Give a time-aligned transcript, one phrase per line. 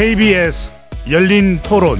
[0.00, 0.72] KBS
[1.10, 1.98] 열린 토론.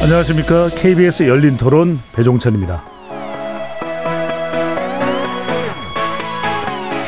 [0.00, 0.68] 안녕하십니까.
[0.68, 2.84] KBS 열린 토론 배종찬입니다.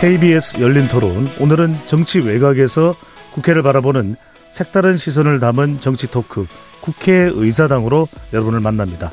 [0.00, 1.29] KBS 열린 토론.
[1.39, 2.96] 오늘은 정치 외곽에서
[3.34, 4.17] 국회를 바라보는
[4.50, 6.48] 색다른 시선을 담은 정치 토크
[6.81, 9.12] 국회의사당으로 여러분을 만납니다.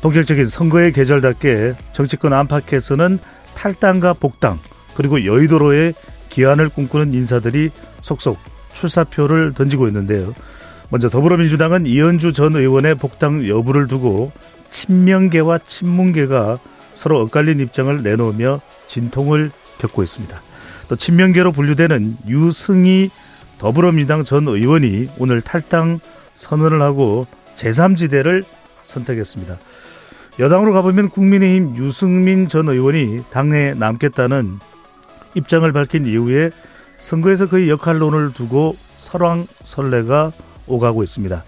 [0.00, 3.18] 본격적인 선거의 계절답게 정치권 안팎에서는
[3.54, 4.58] 탈당과 복당
[4.94, 5.94] 그리고 여의도로의
[6.30, 7.70] 기한을 꿈꾸는 인사들이
[8.00, 8.38] 속속
[8.74, 10.34] 출사표를 던지고 있는데요.
[10.88, 14.32] 먼저 더불어민주당은 이현주 전 의원의 복당 여부를 두고
[14.68, 16.58] 친명계와 친문계가
[16.94, 20.40] 서로 엇갈린 입장을 내놓으며 진통을 겪고 있습니다.
[20.88, 23.10] 또 친명계로 분류되는 유승희
[23.58, 26.00] 더불어민주당 전 의원이 오늘 탈당
[26.34, 28.44] 선언을 하고 제3지대를
[28.82, 29.58] 선택했습니다.
[30.38, 34.58] 여당으로 가보면 국민의힘 유승민 전 의원이 당내에 남겠다는
[35.34, 36.50] 입장을 밝힌 이후에
[36.98, 40.32] 선거에서 그의 역할론을 두고 설왕설래가
[40.66, 41.44] 오가고 있습니다.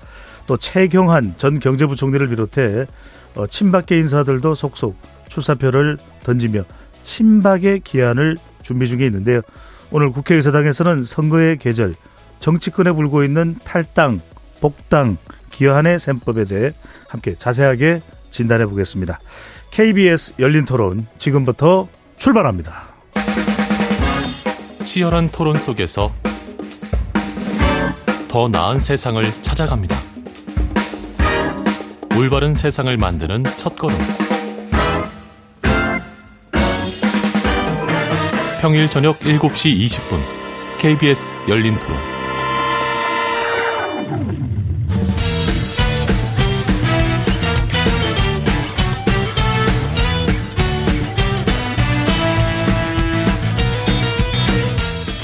[0.47, 2.87] 또 최경환 전 경제부 총리를 비롯해
[3.37, 4.97] 어, 친박계 인사들도 속속
[5.29, 6.65] 출사표를 던지며
[7.05, 9.41] 친박의 기한을 준비 중에 있는데요.
[9.91, 11.95] 오늘 국회의사당에서는 선거의 계절,
[12.41, 14.21] 정치권에 불고 있는 탈당,
[14.61, 15.17] 복당,
[15.51, 16.73] 기한의 셈법에 대해
[17.09, 18.03] 함께 자세하게
[18.35, 19.21] 진단해 보겠습니다.
[19.71, 22.83] KBS 열린 토론 지금부터 출발합니다.
[24.83, 26.13] 치열한 토론 속에서
[28.29, 29.97] 더 나은 세상을 찾아갑니다.
[32.19, 33.97] 올바른 세상을 만드는 첫걸음.
[38.61, 40.19] 평일 저녁 7시 20분
[40.79, 42.14] KBS 열린 토론.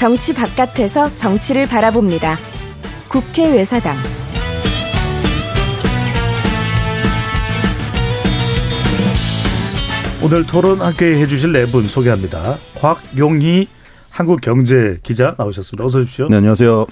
[0.01, 2.35] 정치 바깥에서 정치를 바라봅니다.
[3.07, 3.95] 국회 외사당
[10.23, 12.57] 오늘 토론 함께 해주실 네 분 소개합니다.
[12.79, 13.67] 곽용희
[14.09, 15.85] 한국경제 기자 나오셨습니다.
[15.85, 16.29] 어서 오십시오.
[16.29, 16.87] 네, 안녕하세요.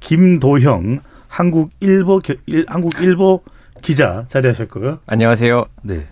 [0.00, 2.20] 김도형 한국일보
[2.66, 3.42] 한국일보
[3.80, 4.98] 기자 자리하셨고요.
[5.06, 5.64] 안녕하세요.
[5.84, 6.06] 네.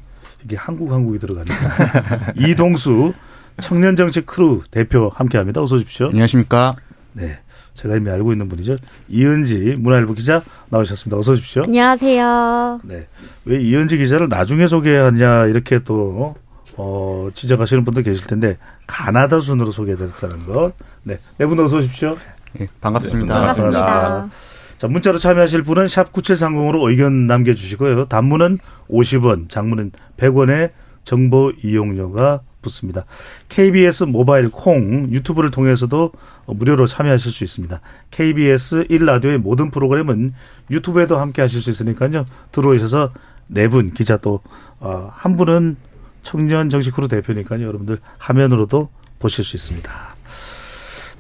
[0.47, 3.13] 이게 한국 한국이 들어가니까 이동수
[3.61, 5.63] 청년 정치 크루 대표 함께합니다.
[5.63, 6.07] 어서 오십시오.
[6.07, 6.75] 안녕하십니까.
[7.13, 7.39] 네.
[7.75, 8.75] 제가 이미 알고 있는 분이죠.
[9.09, 11.17] 이은지 문화일보 기자 나오셨습니다.
[11.19, 11.63] 어서 오십시오.
[11.63, 12.81] 안녕하세요.
[12.85, 13.07] 네.
[13.45, 16.35] 왜 이은지 기자를 나중에 소개하냐 이렇게 또
[16.77, 20.73] 어, 지적하시는 분도 계실 텐데 가나다 순으로 소개해드렸다는 거.
[21.05, 21.19] 네.
[21.39, 22.17] 네분 어서 오십시오.
[22.55, 23.27] 네, 반갑습니다.
[23.27, 23.85] 네, 반갑습니다.
[23.85, 24.31] 반갑습니다.
[24.79, 28.07] 자, 문자로 참여하실 분은 샵 9730으로 의견 남겨주시고요.
[28.07, 28.59] 단문은
[28.89, 30.71] 50원, 장문은 100원의
[31.03, 33.05] 정보 이용료가 붙습니다.
[33.49, 36.13] KBS 모바일 콩 유튜브를 통해서도
[36.47, 37.81] 무료로 참여하실 수 있습니다.
[38.11, 40.35] KBS 1라디오의 모든 프로그램은
[40.71, 42.25] 유튜브에도 함께 하실 수 있으니까요.
[42.53, 43.13] 들어오셔서
[43.49, 44.41] 네 분 기자 또 한
[44.81, 45.77] 어, 분은
[46.23, 47.67] 청년 정치 크루 대표니까요.
[47.67, 49.91] 여러분들 화면으로도 보실 수 있습니다.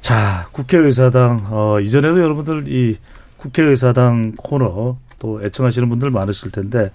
[0.01, 2.97] 자, 국회의사당 어 이전에도 여러분들 이
[3.37, 6.93] 국회의사당 코너 또 애청하시는 분들 많으실 텐데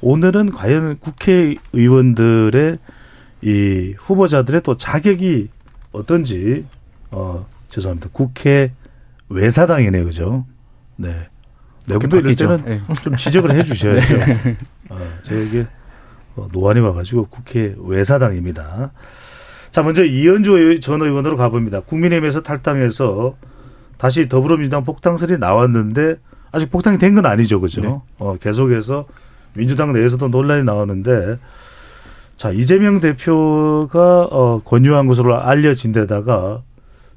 [0.00, 2.78] 오늘은 과연 국회의원들의
[3.42, 5.48] 이 후보자들의 또 자격이
[5.92, 6.64] 어떤지
[7.10, 8.10] 어 죄송합니다.
[8.12, 8.72] 국회
[9.28, 10.46] 외사당이네요, 그죠?
[10.96, 11.14] 네.
[11.88, 12.80] 내분도 이럴 때는 네.
[13.02, 14.16] 좀 지적을 해 주셔야죠.
[14.16, 14.56] 네.
[14.90, 15.66] 어, 제게
[16.36, 18.92] 어, 노안이 와가지고 국회 외사당입니다.
[19.72, 21.80] 자, 먼저 이현주 전 의원으로 가봅니다.
[21.80, 23.36] 국민의힘에서 탈당해서
[23.98, 26.16] 다시 더불어민주당 복당설이 나왔는데
[26.52, 27.80] 아직 복당이 된 건 아니죠, 그죠?
[27.80, 27.98] 네.
[28.18, 29.06] 어, 계속해서
[29.54, 31.38] 민주당 내에서도 논란이 나오는데
[32.36, 36.62] 자, 이재명 대표가 어, 권유한 것으로 알려진 데다가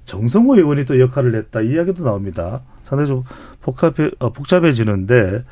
[0.05, 1.61] 정성호 의원이 또 역할을 했다.
[1.61, 2.61] 이야기도 나옵니다.
[2.83, 3.23] 상당히 좀
[3.61, 5.43] 복잡해, 어, 복잡해지는데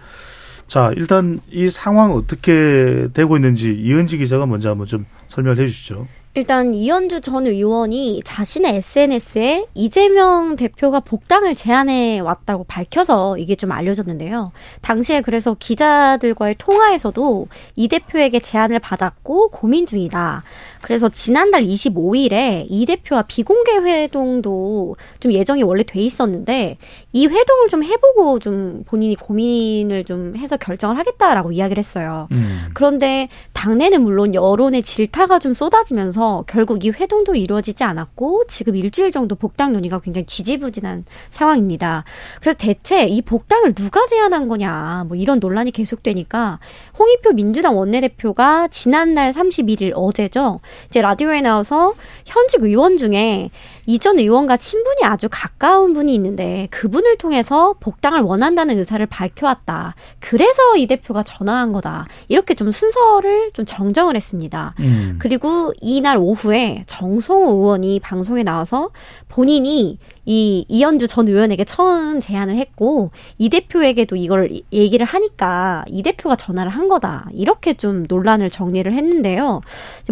[0.68, 6.07] 자, 일단 이 상황 어떻게 되고 있는지 이은지 기자가 먼저 한번 좀 설명을 해 주시죠.
[6.35, 14.51] 일단 이현주 전 의원이 자신의 SNS에 이재명 대표가 복당을 제안해 왔다고 밝혀서 이게 좀 알려졌는데요.
[14.81, 20.44] 당시에 그래서 기자들과의 통화에서도 이 대표에게 제안을 받았고 고민 중이다.
[20.81, 26.77] 그래서 지난달 25일에 이 대표와 비공개 회동도 좀 예정이 원래 돼 있었는데
[27.12, 32.27] 이 회동을 좀 해보고 좀 본인이 고민을 좀 해서 결정을 하겠다라고 이야기를 했어요.
[32.31, 32.69] 음.
[32.74, 39.12] 그런데 당내는 물론 여론의 질타가 좀 쏟아지면서 이어져서 결국 이 회동도 이루어지지 않았고 지금 일주일
[39.12, 42.06] 정도 복당 논의가 굉장히 지지부진한 상황입니다.
[42.40, 46.60] 그래서 대체 이 복당을 누가 제안한 거냐 뭐 이런 논란이 계속되니까
[46.98, 50.62] 홍익표 민주당 원내대표가 지난날 31일 어제죠.
[50.88, 51.94] 이제 라디오에 나와서
[52.26, 53.50] 현직 의원 중에
[53.85, 59.95] 이전 의원과 친분이 아주 가까운 분이 있는데 그분을 통해서 복당을 원한다는 의사를 밝혀왔다.
[60.19, 62.07] 그래서 이 대표가 전화한 거다.
[62.27, 64.74] 이렇게 좀 순서를 좀 정정을 했습니다.
[64.80, 65.18] 음.
[65.19, 68.89] 그리고 이날 오후에 정성호 의원이 방송에 나와서
[69.27, 76.36] 본인이 이 이현주 전 의원에게 처음 제안을 했고 이 대표에게도 이걸 얘기를 하니까 이 대표가
[76.36, 79.62] 전화를 한 거다 이렇게 좀 논란을 정리를 했는데요.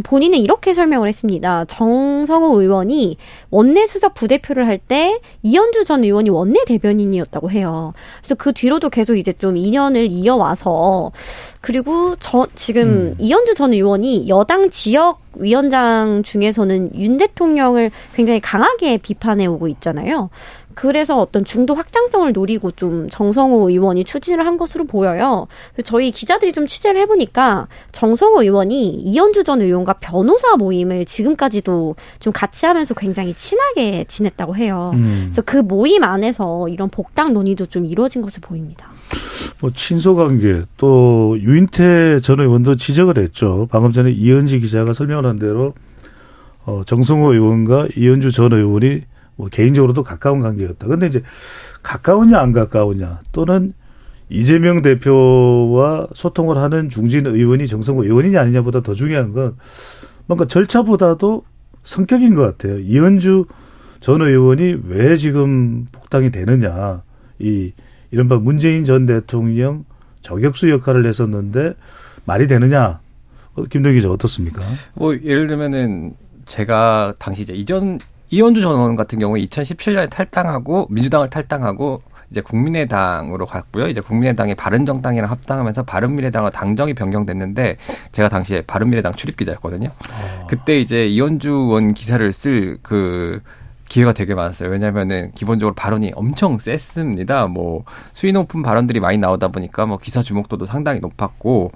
[0.04, 1.66] 본인은 이렇게 설명을 했습니다.
[1.66, 3.18] 정성호 의원이
[3.50, 7.94] 원내 수석 부대표를 할 때 이현주 전 의원이 원내 대변인이었다고 해요.
[8.20, 11.12] 그래서 그 뒤로도 계속 이제 좀 인연을 이어와서
[11.62, 13.16] 그리고 저 지금 음.
[13.20, 20.30] 이현주 전 의원이 여당 지역 위원장 중에서는 윤 대통령을 굉장히 강하게 비판해 오고 있잖아요.
[20.74, 25.48] 그래서 어떤 중도 확장성을 노리고 좀 정성호 의원이 추진을 한 것으로 보여요.
[25.84, 32.66] 저희 기자들이 좀 취재를 해보니까 정성호 의원이 이현주 전 의원과 변호사 모임을 지금까지도 좀 같이
[32.66, 34.92] 하면서 굉장히 친하게 지냈다고 해요.
[34.94, 35.24] 음.
[35.26, 38.91] 그래서 그 모임 안에서 이런 복당 논의도 좀 이루어진 것으로 보입니다.
[39.62, 43.68] 뭐 친소 관계 또 유인태 전 의원도 지적을 했죠.
[43.70, 45.76] 방금 전에 이현지 기자가 설명을 한 대로
[46.66, 49.04] 어 정성호 의원과 이현주 전 의원이
[49.36, 50.88] 뭐 개인적으로도 가까운 관계였다.
[50.88, 51.22] 근데 이제
[51.84, 53.74] 가까우냐 안 가까우냐 또는
[54.30, 59.58] 이재명 대표와 소통을 하는 중진 의원이 정성호 의원이냐 아니냐보다 더 중요한 건
[60.26, 61.44] 뭔가 절차보다도
[61.84, 62.80] 성격인 것 같아요.
[62.80, 63.46] 이현주
[64.00, 67.04] 전 의원이 왜 지금 복당이 되느냐.
[67.38, 67.74] 이
[68.12, 69.86] 이른바 문재인 전 대통령
[70.22, 71.74] 저격수 역할을 했었는데
[72.26, 73.00] 말이 되느냐?
[73.56, 74.62] 어, 김동 기자 어떻습니까?
[74.94, 76.14] 뭐 예를 들면은
[76.46, 78.00] 제가 당시 이제 이전
[78.30, 83.90] 이현주 전 의원 같은 경우에 2017년에 탈당하고 민주당을 탈당하고 이제 국민의당으로 갔고요.
[83.90, 87.76] 이제 국민의당이 바른정당이랑 합당하면서 바른미래당과 당정이 변경됐는데
[88.14, 89.90] 제가 당시에 바른미래당 출입 기자였거든요.
[89.90, 90.48] 어.
[90.48, 93.42] 그때 이제 이현주 의원 기사를 쓸그
[93.92, 94.70] 기회가 되게 많았어요.
[94.70, 97.48] 왜냐면은 기본적으로 발언이 엄청 셌습니다.
[97.48, 97.84] 뭐
[98.14, 101.74] 수위 높은 발언들이 많이 나오다 보니까 뭐 기사 주목도도 상당히 높았고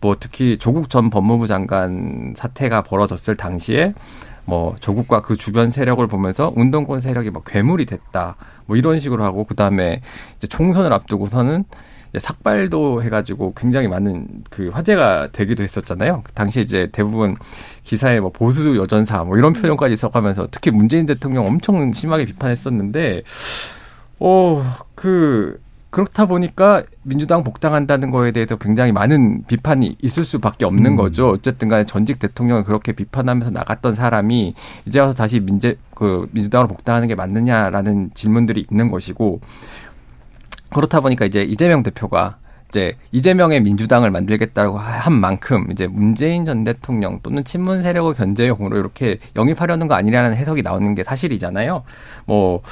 [0.00, 3.94] 뭐 특히 조국 전 법무부 장관 사태가 벌어졌을 당시에
[4.44, 8.36] 뭐 조국과 그 주변 세력을 보면서 운동권 세력이 뭐 괴물이 됐다.
[8.66, 10.02] 뭐 이런 식으로 하고 그다음에
[10.36, 11.64] 이제 총선을 앞두고서는
[12.18, 16.22] 삭발도 해가지고 굉장히 많은 그 화제가 되기도 했었잖아요.
[16.24, 17.36] 그 당시에 이제 대부분
[17.84, 23.22] 기사에 뭐 보수 여전사 뭐 이런 표현까지 써가면서 특히 문재인 대통령 엄청 심하게 비판했었는데,
[24.18, 25.60] 어, 그,
[25.90, 30.96] 그렇다 보니까 민주당 복당한다는 거에 대해서 굉장히 많은 비판이 있을 수밖에 없는 음.
[30.96, 31.30] 거죠.
[31.30, 34.54] 어쨌든 간에 전직 대통령을 그렇게 비판하면서 나갔던 사람이
[34.84, 39.40] 이제 와서 다시 민재, 그 민주당으로 복당하는 게 맞느냐라는 질문들이 있는 것이고
[40.70, 42.36] 그렇다 보니까 이제 이재명 대표가
[42.68, 49.18] 이제 이재명의 민주당을 만들겠다고 한 만큼 이제 문재인 전 대통령 또는 친문 세력의 견제용으로 이렇게
[49.36, 51.84] 영입하려는 거 아니냐는 해석이 나오는 게 사실이잖아요.
[52.26, 52.62] 뭐,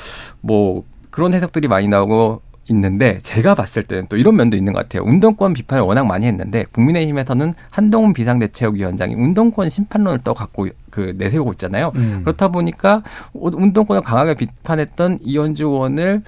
[0.41, 5.03] 뭐, 그런 해석들이 많이 나오고 있는데 제가 봤을 때는 또 이런 면도 있는 것 같아요.
[5.05, 11.93] 운동권 비판을 워낙 많이 했는데 국민의힘에서는 한동훈 비상대책위원장이 운동권 심판론을 또 갖고 그 내세우고 있잖아요.
[11.95, 12.23] 음.
[12.25, 13.03] 그렇다 보니까
[13.35, 16.23] 운동권을 강하게 비판했던 이현주 의원을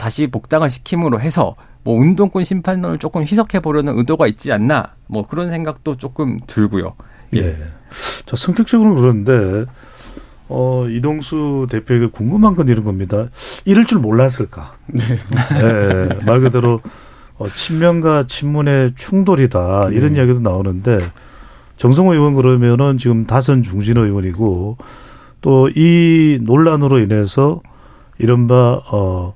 [0.00, 5.50] 다시 복당을 시킴으로 해서 뭐 운동권 심판론을 조금 희석해 보려는 의도가 있지 않나 뭐 그런
[5.50, 6.94] 생각도 조금 들고요.
[7.36, 7.40] 예.
[7.40, 7.56] 예.
[8.24, 9.66] 저 성격적으로 그런데
[10.48, 13.28] 어 이동수 대표에게 궁금한 건 이런 겁니다.
[13.66, 14.76] 이럴 줄 몰랐을까?
[14.86, 15.04] 네.
[15.60, 16.18] 네.
[16.24, 16.80] 말 그대로
[17.36, 20.18] 어, 친명과 친문의 충돌이다 이런 네.
[20.18, 20.98] 이야기도 나오는데
[21.76, 24.78] 정성호 의원 그러면은 지금 다선 중진 의원이고
[25.42, 27.60] 또 이 논란으로 인해서
[28.18, 29.34] 이른바 어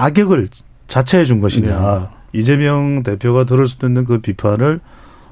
[0.00, 0.48] 악역을
[0.88, 2.08] 자체해 준 것이냐.
[2.12, 2.16] 네.
[2.32, 4.80] 이재명 대표가 들을 수 있는 그 비판을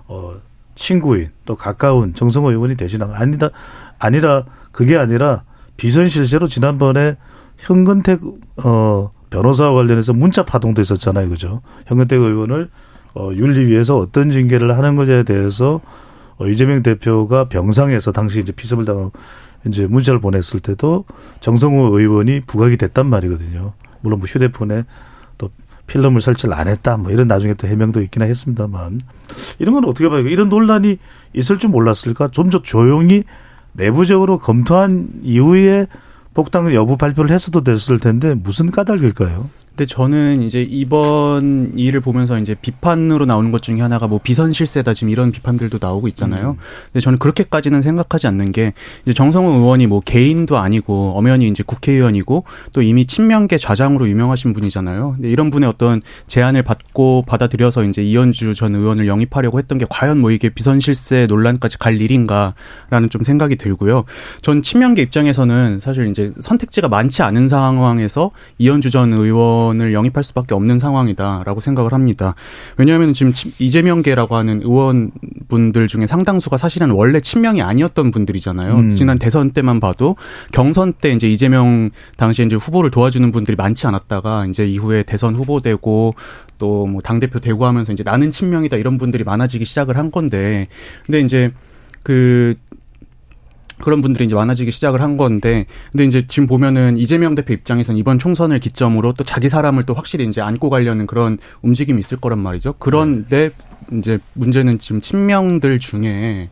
[0.09, 0.35] 어
[0.75, 3.51] 친구인 또 가까운 정성호 의원이 대신한 아니다
[3.99, 5.43] 아니라 그게 아니라
[5.77, 7.17] 비선 실세로 지난번에
[7.59, 8.21] 현근택
[8.65, 11.29] 어 변호사와 관련해서 문자 파동도 있었잖아요.
[11.29, 11.63] 그죠?
[11.87, 12.71] 현근택 의원을
[13.15, 15.81] 어 윤리위에서 어떤 징계를 하는 것에 대해서
[16.39, 19.13] 어 이재명 대표가 병상에서 당시 이제 피습을 당하고
[19.67, 21.05] 이제 문자를 보냈을 때도
[21.41, 23.73] 정성호 의원이 부각이 됐단 말이거든요.
[24.01, 24.85] 물론 뭐 휴대폰에
[25.39, 25.51] 또
[25.87, 29.01] 필름을 설치를 안 했다 뭐 이런 나중에 또 해명도 있기는 했습니다만
[29.59, 30.21] 이런 건 어떻게 봐요?
[30.27, 30.99] 이런 논란이
[31.35, 32.29] 있을 줄 몰랐을까?
[32.29, 33.25] 좀 더 조용히
[33.73, 35.87] 내부적으로 검토한 이후에
[36.35, 39.49] 복당 여부 발표를 했어도 됐을 텐데 무슨 까닭일까요?
[39.79, 44.93] 근데 저는 이제 이번 일을 보면서 이제 비판으로 나오는 것 중에 하나가 뭐 비선 실세다
[44.93, 46.51] 지금 이런 비판들도 나오고 있잖아요.
[46.51, 46.57] 음.
[46.87, 48.73] 근데 저는 그렇게까지는 생각하지 않는 게
[49.05, 52.43] 이제 정성훈 의원이 뭐 개인도 아니고 엄연히 이제 국회의원이고
[52.73, 55.13] 또 이미 친명계 좌장으로 유명하신 분이잖아요.
[55.15, 60.19] 근데 이런 분의 어떤 제안을 받고 받아들여서 이제 이현주 전 의원을 영입하려고 했던 게 과연
[60.19, 64.07] 뭐 이게 비선 실세 논란까지 갈 일인가라는 좀 생각이 들고요.
[64.43, 70.55] 전 친명계 입장에서는 사실 이제 선택지가 많지 않은 상황에서 이현주 전 의원 의원을 영입할 수밖에
[70.55, 72.35] 없는 상황이다라고 생각을 합니다.
[72.77, 78.75] 왜냐하면 지금 이재명계라고 하는 의원분들 중에 상당수가 사실은 원래 친명이 아니었던 분들이잖아요.
[78.75, 78.95] 음.
[78.95, 80.17] 지난 대선 때만 봐도
[80.53, 86.15] 경선 때 이제 이재명 당시에 이제 후보를 도와주는 분들이 많지 않았다가 이제 이후에 대선 후보되고
[86.59, 90.69] 또 뭐 당대표 되고 하면서 이제 나는 친명이다 이런 분들이 많아지기 시작을 한 건데
[91.07, 91.53] 근데 이제
[92.03, 92.55] 그
[93.81, 98.19] 그런 분들이 이제 많아지기 시작을 한 건데, 근데 이제 지금 보면은 이재명 대표 입장에서는 이번
[98.19, 102.75] 총선을 기점으로 또 자기 사람을 또 확실히 이제 안고 가려는 그런 움직임이 있을 거란 말이죠.
[102.79, 103.51] 그런데
[103.93, 106.49] 이제 문제는 지금 친명들 중에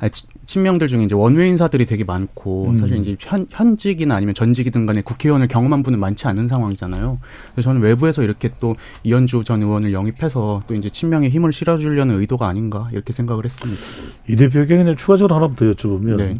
[0.00, 0.12] 아니,
[0.46, 2.76] 친명들 중에 이제 원외 인사들이 되게 많고 음.
[2.78, 7.18] 사실 이제 현, 현직이나 아니면 전직이든 간에 국회의원을 경험한 분은 많지 않은 상황이잖아요.
[7.52, 12.46] 그래서 저는 외부에서 이렇게 또 이현주 전 의원을 영입해서 또 이제 친명의 힘을 실어주려는 의도가
[12.46, 13.82] 아닌가 이렇게 생각을 했습니다.
[14.28, 16.38] 이 대표에게 추가적으로 하나 더 여쭤보면 네.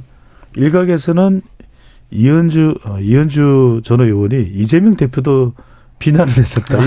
[0.57, 1.43] 일각에서는
[2.11, 5.53] 이현주 어, 이현주 전 의원이 이재명 대표도
[5.99, 6.79] 비난을 했었다.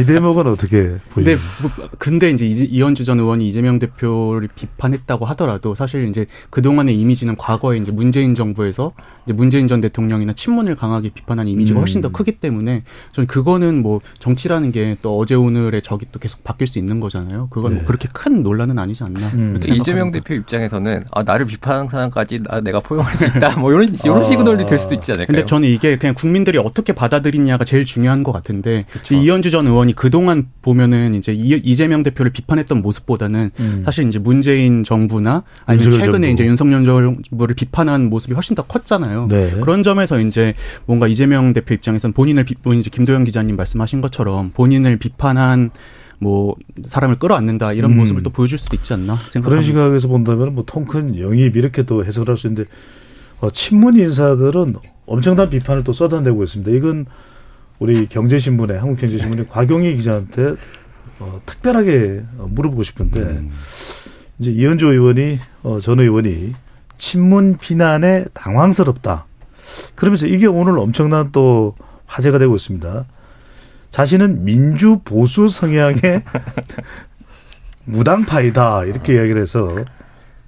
[0.00, 1.36] 이, 대목은 어떻게 보시나요?
[1.36, 7.36] 네, 뭐, 근데 이제 이현주 전 의원이 이재명 대표를 비판했다고 하더라도 사실 이제 그동안의 이미지는
[7.36, 8.92] 과거에 이제 문재인 정부에서
[9.32, 11.80] 문재인 전 대통령이나 친문을 강하게 비판한 이미지가 음.
[11.80, 12.82] 훨씬 더 크기 때문에
[13.12, 17.48] 저는 그거는 뭐 정치라는 게 또 어제 오늘의 적이 또 계속 바뀔 수 있는 거잖아요.
[17.50, 17.76] 그건 뭐 네.
[17.76, 19.26] 뭐 그렇게 큰 논란은 아니지 않나.
[19.34, 19.60] 음.
[19.64, 23.58] 이재명 대표 입장에서는 아, 나를 비판하는 사람까지 나, 내가 포용할 수 있다.
[23.58, 24.24] 뭐 이런 이런 어.
[24.24, 25.26] 식의 논리 될 수도 있지 않을까요?
[25.26, 29.14] 근데 저는 이게 그냥 국민들이 어떻게 받아들이냐가 제일 중요한 것 같은데 그쵸.
[29.14, 33.82] 이현주 전 의원이 그동안 보면은 이제 이재명 대표를 비판했던 모습보다는 음.
[33.84, 36.26] 사실 이제 문재인 정부나 아니면 최근에 정부.
[36.28, 39.17] 이제 윤석열 정부를 비판한 모습이 훨씬 더 컸잖아요.
[39.26, 39.50] 네.
[39.60, 40.54] 그런 점에서 이제
[40.86, 45.70] 뭔가 이재명 대표 입장에서는 본인을 비, 이제 김도영 기자님 말씀하신 것처럼 본인을 비판한
[46.20, 46.54] 뭐
[46.86, 47.96] 사람을 끌어안는다 이런 음.
[47.98, 49.48] 모습을 또 보여줄 수도 있지 않나 생각합니다.
[49.48, 52.68] 그런 시각에서 본다면 뭐 통큰 영입 이렇게 또 해석을 할 수 있는데
[53.40, 54.74] 어, 친문 인사들은
[55.06, 56.70] 엄청난 비판을 또 쏟아내고 있습니다.
[56.72, 57.06] 이건
[57.78, 60.54] 우리 경제신문의 한국경제신문의 곽용희 기자한테
[61.20, 63.50] 어, 특별하게 어, 물어보고 싶은데 음.
[64.40, 66.52] 이제 이현주 의원이 어, 전 의원이
[66.98, 69.26] 친문 비난에 당황스럽다.
[69.94, 71.74] 그러면서 이게 오늘 엄청난 또
[72.06, 73.04] 화제가 되고 있습니다.
[73.90, 76.22] 자신은 민주 보수 성향의
[77.84, 78.84] 무당파이다.
[78.84, 79.70] 이렇게 이야기를 해서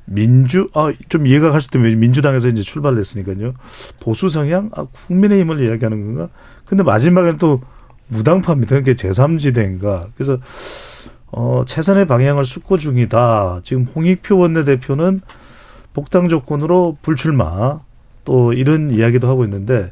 [0.04, 3.54] 민주 아좀 이해가 갈 수 있다면 민주당에서 이제 출발을 했으니까요.
[4.00, 4.71] 보수 성향?
[4.75, 6.28] 아 국민의힘을 이야기하는 건가?
[6.64, 7.61] 근데 마지막에는 또
[8.09, 8.76] 무당파입니다.
[8.76, 10.09] 그게 제3지대인가?
[10.14, 10.38] 그래서
[11.33, 13.61] 어 최선의 방향을 숙고 중이다.
[13.62, 15.21] 지금 홍익표 원내대표는
[15.93, 17.81] 복당 조건으로 불출마
[18.25, 19.91] 또 이런 이야기도 하고 있는데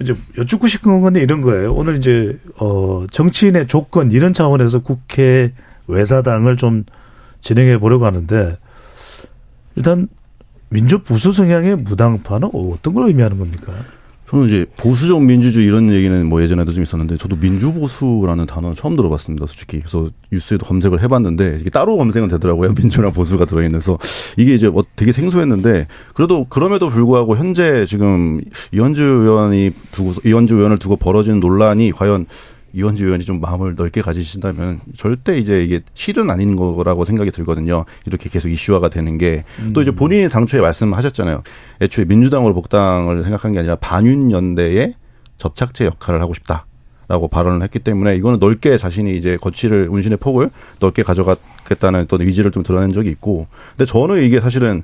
[0.00, 1.72] 이제 여쭙고 싶은 건 이런 거예요.
[1.72, 5.52] 오늘 이제 어 정치인의 조건 이런 차원에서 국회
[5.86, 6.84] 외사당을 좀
[7.40, 8.58] 진행해 보려고 하는데
[9.74, 10.08] 일단
[10.68, 13.72] 민주 부수 성향의 무당파는 어떤 걸 의미하는 겁니까?
[14.28, 19.46] 저는 이제 보수적 민주주의 이런 얘기는 뭐 예전에도 좀 있었는데 저도 민주보수라는 단어는 처음 들어봤습니다,
[19.46, 19.78] 솔직히.
[19.78, 22.74] 그래서 뉴스에도 검색을 해봤는데 이게 따로 검색은 되더라고요.
[22.80, 23.98] 민주나 보수가 들어있는서
[24.36, 28.40] 이게 이제 뭐 되게 생소했는데 그래도 그럼에도 불구하고 현재 지금
[28.72, 32.26] 이현주 의원이 두고 이현주 의원을 두고 벌어지는 논란이 과연
[32.76, 37.86] 이원지 의원이 좀 마음을 넓게 가지신다면 절대 이제 이게 실은 아닌 거라고 생각이 들거든요.
[38.04, 39.44] 이렇게 계속 이슈화가 되는 게.
[39.72, 39.96] 또 이제 음.
[39.96, 41.42] 본인이 당초에 말씀하셨잖아요.
[41.80, 44.94] 애초에 민주당으로 복당을 생각한 게 아니라 반윤연대의
[45.38, 46.66] 접착제 역할을 하고 싶다.
[47.08, 52.50] 라고 발언을 했기 때문에 이거는 넓게 자신이 이제 거취를 운신의 폭을 넓게 가져가겠다는 어떤 의지를
[52.50, 54.82] 좀 드러낸 적이 있고 근데 저는 이게 사실은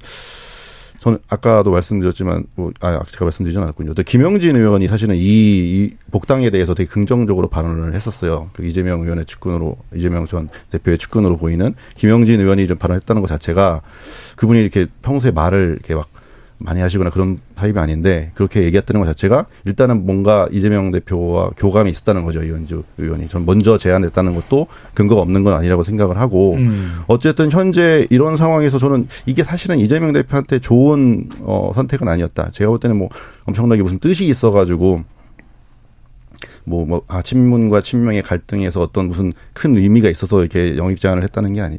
[1.02, 3.94] 저는 아까도 말씀드렸지만 뭐 아, 제가 말씀드리지 않았군요.
[3.94, 8.50] 또 김영진 의원이 사실은 이, 이 복당에 대해서 되게 긍정적으로 발언을 했었어요.
[8.52, 13.82] 그 이재명 의원의 측근으로 이재명 전 대표의 측근으로 보이는 김영진 의원이 좀 발언했다는 것 자체가
[14.36, 16.08] 그분이 이렇게 평소에 말을 이렇게 막
[16.64, 22.24] 많이 하시거나 그런 타입이 아닌데 그렇게 얘기했다는 것 자체가 일단은 뭔가 이재명 대표와 교감이 있었다는
[22.24, 27.00] 거죠 이현주 의원이 전 먼저 제안했다는 것도 근거가 없는 건 아니라고 생각을 하고 음.
[27.06, 32.80] 어쨌든 현재 이런 상황에서 저는 이게 사실은 이재명 대표한테 좋은 어 선택은 아니었다 제가 볼
[32.80, 33.08] 때는 뭐
[33.44, 35.04] 엄청나게 무슨 뜻이 있어가지고
[36.64, 41.52] 뭐, 뭐, 아, 친문과 친명의 갈등에서 어떤 무슨 큰 의미가 있어서 이렇게 영입 제안을 했다는
[41.54, 41.78] 게 아니,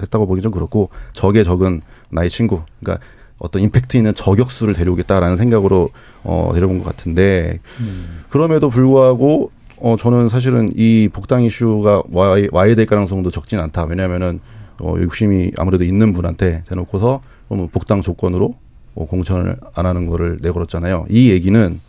[0.00, 2.62] 했다고 보기 좀 그렇고, 적의 적은 나의 친구.
[2.80, 3.04] 그러니까
[3.42, 5.90] 어떤 임팩트 있는 저격수를 데려오겠다라는 생각으로
[6.22, 8.22] 어 데려온 것 같은데 음.
[8.30, 13.84] 그럼에도 불구하고 어 저는 사실은 이 복당 이슈가 와, 와야 될 가능성도 적진 않다.
[13.84, 14.38] 왜냐하면은
[14.80, 18.54] 어 욕심이 아무래도 있는 분한테 대놓고서 그러면 복당 조건으로
[18.94, 21.06] 뭐 공천을 안 하는 거를 내걸었잖아요.
[21.08, 21.80] 이 얘기는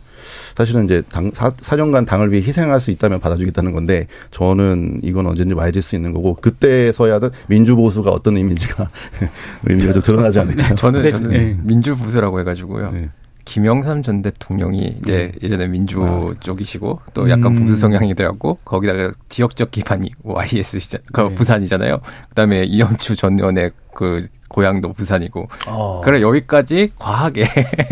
[0.56, 5.54] 사실은 이제 당, 사, 4년간 당을 위해 희생할 수 있다면 받아주겠다는 건데 저는 이건 언제든지
[5.54, 8.88] 와야 될수 있는 거고 그때서야든 민주 보수가 어떤 의미인지가
[9.64, 10.74] 의미가 좀 드러나지 않을까.
[10.74, 11.58] 저는, 네, 저는 네.
[11.62, 12.90] 민주 보수라고 해가지고요.
[12.92, 13.08] 네.
[13.44, 17.30] 김영삼 전 대통령이 이제 예전에 민주 쪽이시고 또 음.
[17.30, 21.34] 약간 보수 성향이 돼갖고 거기다가 지역적 기반이 YS시잖, 그 네.
[21.34, 22.00] 부산이잖아요.
[22.30, 25.48] 그다음에 이현주 전 의원의 그 고향도 부산이고.
[25.66, 26.00] 어.
[26.04, 27.44] 그래 여기까지 과하게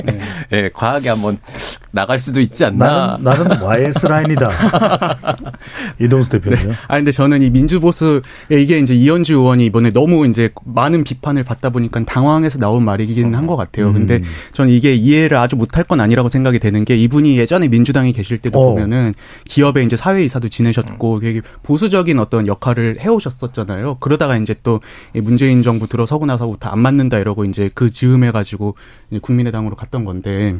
[0.52, 1.38] 예 과하게 한번
[1.92, 3.18] 나갈 수도 있지 않나.
[3.20, 4.48] 나는 나는 YS 라인이다.
[6.00, 6.74] 이동수 대표는요.
[6.88, 11.70] 아 근데 저는 이 민주보수 이게 이제 이현주 의원이 이번에 너무 이제 많은 비판을 받다
[11.70, 13.88] 보니까 당황해서 나온 말이긴 한 것 같아요.
[13.88, 13.92] 음.
[13.92, 14.20] 근데
[14.52, 18.58] 저는 이게 이해를 아주 못할 건 아니라고 생각이 되는 게 이분이 예전에 민주당에 계실 때도
[18.60, 18.70] 어.
[18.70, 23.96] 보면은 기업에 이제 사회이사도 지내셨고 되게 보수적인 어떤 역할을 해오셨었잖아요.
[23.98, 28.76] 그러다가 이제 또이 문재인 정부 들어서고 나서부터 안 맞는다 이러고 이제 그 즈음해 가지고
[29.20, 30.54] 국민의당으로 갔던 건데.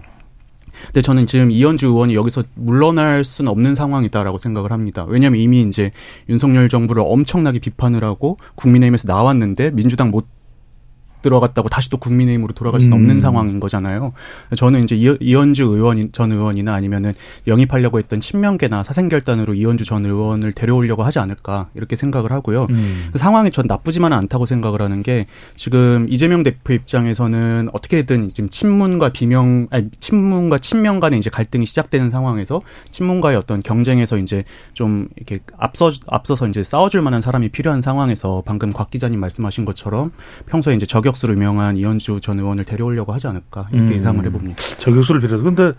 [0.87, 5.05] 근데 저는 지금 이현주 의원이 여기서 물러날 수는 없는 상황이다라고 생각을 합니다.
[5.09, 5.91] 왜냐하면 이미 이제
[6.29, 10.27] 윤석열 정부를 엄청나게 비판을 하고 국민의힘에서 나왔는데 민주당 못
[11.23, 13.03] 들어갔다고 다시 또 국민의힘으로 돌아갈 수는 음.
[13.03, 14.13] 없는 상황인 거잖아요.
[14.57, 17.15] 저는 이제 이- 이현주 의원 전 의원이나 아니면은
[17.47, 22.67] 영입하려고 했던 친명계나 사생결단으로 이현주 전 의원을 데려오려고 하지 않을까 이렇게 생각을 하고요.
[22.71, 23.09] 음.
[23.13, 25.27] 그 상황이 전 나쁘지만은 않다고 생각을 하는 게
[25.57, 32.11] 지금 이재명 대표 입장에서는 어떻게든 지금 친문과 비명 아니 친문과 친명 간의 이제 갈등이 시작되는
[32.11, 32.61] 상황에서
[32.91, 38.71] 친문과의 어떤 경쟁에서 이제 좀 이렇게 앞서 앞서서 이제 싸워줄 만한 사람이 필요한 상황에서 방금
[38.71, 40.13] 곽 기자님 말씀하신 것처럼
[40.47, 44.01] 평소에 이제 저격 수로 유명한 이현주 전 의원을 데려오려고 하지 않을까 이렇게 음.
[44.01, 44.57] 예상을 해봅니다.
[44.57, 45.43] 저격수를 빌어서.
[45.43, 45.73] 근데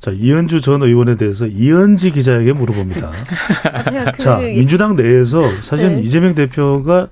[0.00, 3.12] 자 이현주 전 의원에 대해서 이현지 기자에게 물어봅니다.
[3.90, 6.02] 제가 그자 민주당 내에서 사실 네.
[6.02, 7.08] 이재명 대표가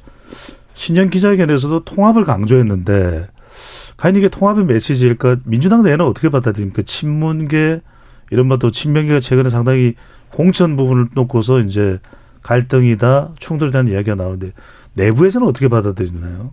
[0.75, 3.29] 신년 기자회견에서도 통합을 강조했는데
[3.97, 5.37] 과연 이게 통합의 메시지일까?
[5.45, 6.83] 민주당 내에는 어떻게 받아들입니까?
[6.83, 7.81] 친문계
[8.31, 9.95] 이른바 또 친명계가 최근에 상당히
[10.31, 11.99] 공천 부분을 놓고서 이제
[12.43, 14.53] 갈등이다 충돌이라는 이야기가 나오는데
[14.95, 16.53] 내부에서는 어떻게 받아들이나요?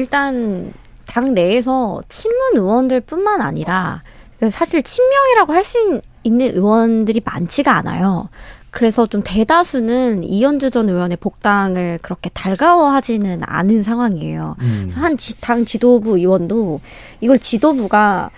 [0.00, 0.72] 일단
[1.06, 4.02] 당 내에서 친문 의원들뿐만 아니라
[4.38, 8.28] 그 사실 친명이라고 할 수 있는 의원들이 많지가 않아요.
[8.70, 14.56] 그래서 좀 대다수는 이현주 전 의원의 복당을 그렇게 달가워하지는 않은 상황이에요.
[14.60, 14.86] 음.
[14.88, 16.80] 그래서 한당 지도부 의원도
[17.20, 18.30] 이걸 지도부가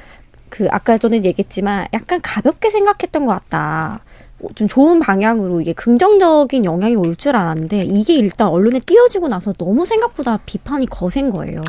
[0.48, 4.00] 그 아까 전에 얘기했지만 약간 가볍게 생각했던 것 같다.
[4.54, 9.84] 좀 좋은 방향으로 이게 긍정적인 영향이 올 줄 알았는데 이게 일단 언론에 띄어지고 나서 너무
[9.84, 11.62] 생각보다 비판이 거센 거예요.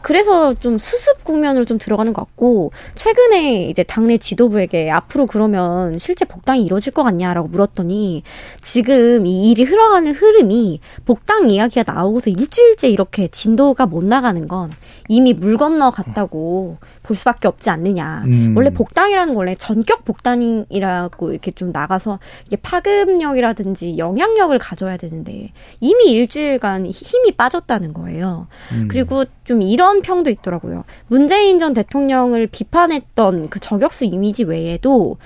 [0.00, 6.24] 그래서 좀 수습 국면으로 좀 들어가는 것 같고 최근에 이제 당내 지도부에게 앞으로 그러면 실제
[6.24, 8.24] 복당이 이루어질 것 같냐라고 물었더니
[8.60, 14.72] 지금 이 일이 흘러가는 흐름이 복당 이야기가 나오고서 일주일째 이렇게 진도가 못 나가는 건
[15.08, 18.24] 이미 물 건너 갔다고 볼 수밖에 없지 않느냐.
[18.26, 18.54] 음.
[18.56, 26.10] 원래 복당이라는 건 원래 전격 복당이라고 이렇게 좀 나가서 이게 파급력이라든지 영향력을 가져야 되는데 이미
[26.10, 28.46] 일주일간 힘이 빠졌다는 거예요.
[28.72, 28.88] 음.
[28.88, 30.84] 그리고 좀 이런 평도 있더라고요.
[31.08, 35.16] 문재인 전 대통령을 비판했던 그 저격수 이미지 외에도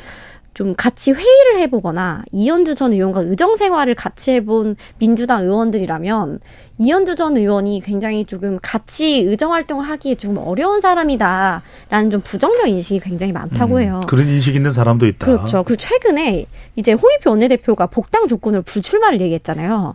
[0.56, 6.40] 좀 같이 회의를 해보거나 이현주 전 의원과 의정 생활을 같이 해본 민주당 의원들이라면
[6.78, 13.00] 이현주 전 의원이 굉장히 조금 같이 의정 활동을 하기에 조금 어려운 사람이다라는 좀 부정적 인식이
[13.00, 14.00] 굉장히 많다고 해요.
[14.02, 15.24] 음, 그런 인식 있는 사람도 있다.
[15.26, 15.62] 그렇죠.
[15.62, 19.94] 그리고 최근에 이제 홍익표 원내대표가 복당 조건으로 불출마를 얘기했잖아요.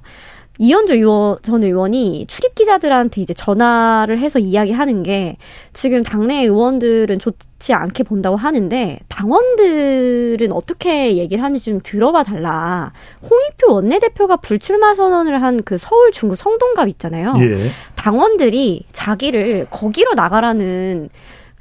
[0.58, 5.38] 이현주 의원, 전 의원이 출입 기자들한테 이제 전화를 해서 이야기하는 게
[5.74, 12.92] 지금 당내 의원들은 좋지 않게 본다고 하는데 당원들은 어떻게 얘기를 하는지 좀 들어봐 달라.
[13.24, 17.34] 홍익표 원내대표가 불출마 선언을 한 그 서울 중구 성동갑 있잖아요.
[17.40, 17.70] 예.
[17.96, 21.10] 당원들이 자기를 거기로 나가라는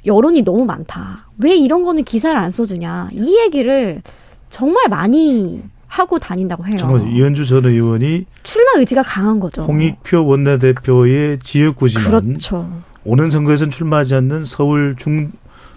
[0.05, 1.29] 여론이 너무 많다.
[1.37, 3.09] 왜 이런 거는 기사를 안 써주냐.
[3.13, 4.01] 이 얘기를
[4.49, 6.77] 정말 많이 하고 다닌다고 해요.
[6.77, 9.63] 잠깐만 이현주 전 의원이 출마 의지가 강한 거죠.
[9.63, 12.65] 홍익표 원내대표의 지역구지만 그렇죠.
[13.03, 15.33] 오는 선거에서는 출마하지 않는 서울 중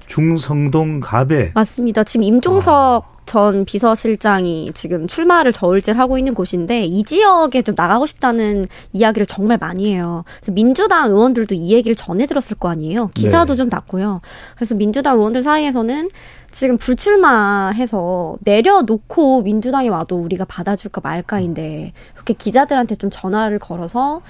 [0.06, 2.04] 중성동 갑에 맞습니다.
[2.04, 9.26] 지금 임종석 전 비서실장이 지금 출마를 저울질하고 있는 곳인데 이 지역에 좀 나가고 싶다는 이야기를
[9.26, 10.24] 정말 많이 해요.
[10.36, 13.10] 그래서 민주당 의원들도 이 얘기를 전해 들었을 거 아니에요.
[13.14, 13.56] 기사도 네.
[13.56, 14.20] 좀 났고요.
[14.56, 16.10] 그래서 민주당 의원들 사이에서는
[16.54, 24.22] 지금 불출마해서 내려놓고 민주당에 와도 우리가 받아줄까 말까인데 그렇게 기자들한테 좀 전화를 걸어서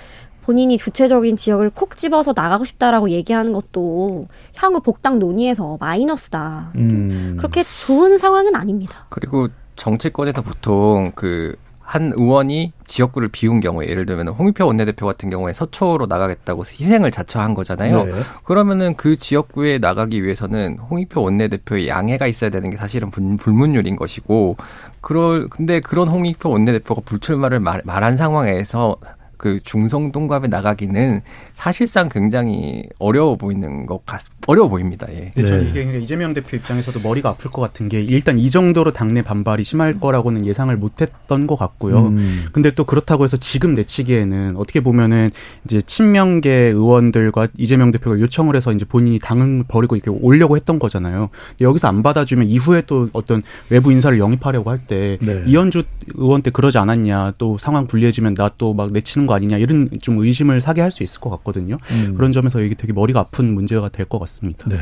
[0.44, 6.72] 본인이 주체적인 지역을 콕 집어서 나가고 싶다라고 얘기하는 것도 향후 복당 논의에서 마이너스다.
[6.76, 7.36] 음.
[7.38, 9.06] 그렇게 좋은 상황은 아닙니다.
[9.08, 15.52] 그리고 정치권에서 보통 그 한 의원이 지역구를 비운 경우에 예를 들면 홍익표 원내대표 같은 경우에
[15.52, 18.04] 서초로 나가겠다고 희생을 자처한 거잖아요.
[18.04, 18.12] 네.
[18.44, 24.56] 그러면은 그 지역구에 나가기 위해서는 홍익표 원내대표의 양해가 있어야 되는 게 사실은 불- 불문율인 것이고
[25.02, 28.96] 그럴 근데 그런 홍익표 원내대표가 불출마를 말, 말한 상황에서
[29.36, 31.20] 그 중성 동갑에 나가기는
[31.54, 35.06] 사실상 굉장히 어려워 보이는 것 같, 어려워 보입니다.
[35.10, 35.30] 예.
[35.34, 35.82] 근데 저는 네.
[35.82, 39.98] 이게 이재명 대표 입장에서도 머리가 아플 것 같은 게 일단 이 정도로 당내 반발이 심할
[39.98, 42.08] 거라고는 예상을 못했던 것 같고요.
[42.08, 42.44] 음.
[42.52, 45.30] 근데 또 그렇다고 해서 지금 내치기에는 어떻게 보면은
[45.64, 51.30] 이제 친명계 의원들과 이재명 대표가 요청을 해서 이제 본인이 당을 버리고 이렇게 오려고 했던 거잖아요.
[51.50, 55.42] 근데 여기서 안 받아주면 이후에 또 어떤 외부 인사를 영입하려고 할때 네.
[55.46, 55.84] 이현주
[56.16, 60.18] 의원 때 그러지 않았냐 또 상황 불리해지면 나 또 막 내치는 거 아니냐 이런 좀
[60.18, 61.76] 의심을 사게 할 수 있을 것 같거든요.
[61.90, 62.14] 음.
[62.14, 64.33] 그런 점에서 이게 되게 머리가 아픈 문제가 될 것 같습니다.
[64.68, 64.76] 네.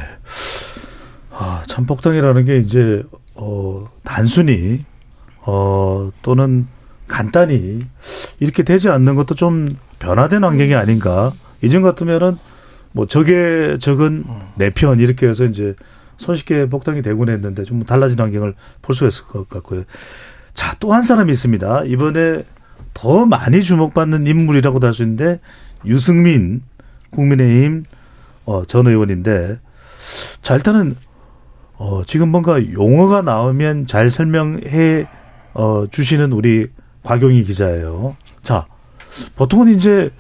[1.30, 3.02] 아, 참복당이라는 게 이제
[3.34, 4.84] 어 단순히
[5.44, 6.66] 어 또는
[7.08, 7.80] 간단히
[8.40, 11.32] 이렇게 되지 않는 것도 좀 변화된 환경이 아닌가.
[11.62, 12.36] 이전 같으면은
[12.92, 14.24] 뭐 적의 적은
[14.56, 15.74] 내 편 이렇게 해서 이제
[16.18, 19.84] 손쉽게 복당이 되곤 했는데 좀 달라진 환경을 볼 수가 있을 것 같고요.
[20.54, 21.84] 자, 또 한 사람이 있습니다.
[21.86, 22.44] 이번에
[22.94, 25.40] 더 많이 주목받는 인물이라고도 할 수 있는데
[25.86, 26.62] 유승민
[27.10, 27.84] 국민의힘
[28.44, 29.58] 어, 전 의원인데
[30.42, 30.96] 자 일단은
[31.76, 35.06] 어, 지금 뭔가 용어가 나오면 잘 설명해
[35.54, 36.68] 어, 주시는 우리
[37.02, 38.16] 곽용희 기자예요.
[38.42, 38.66] 자
[39.36, 40.10] 보통은 이제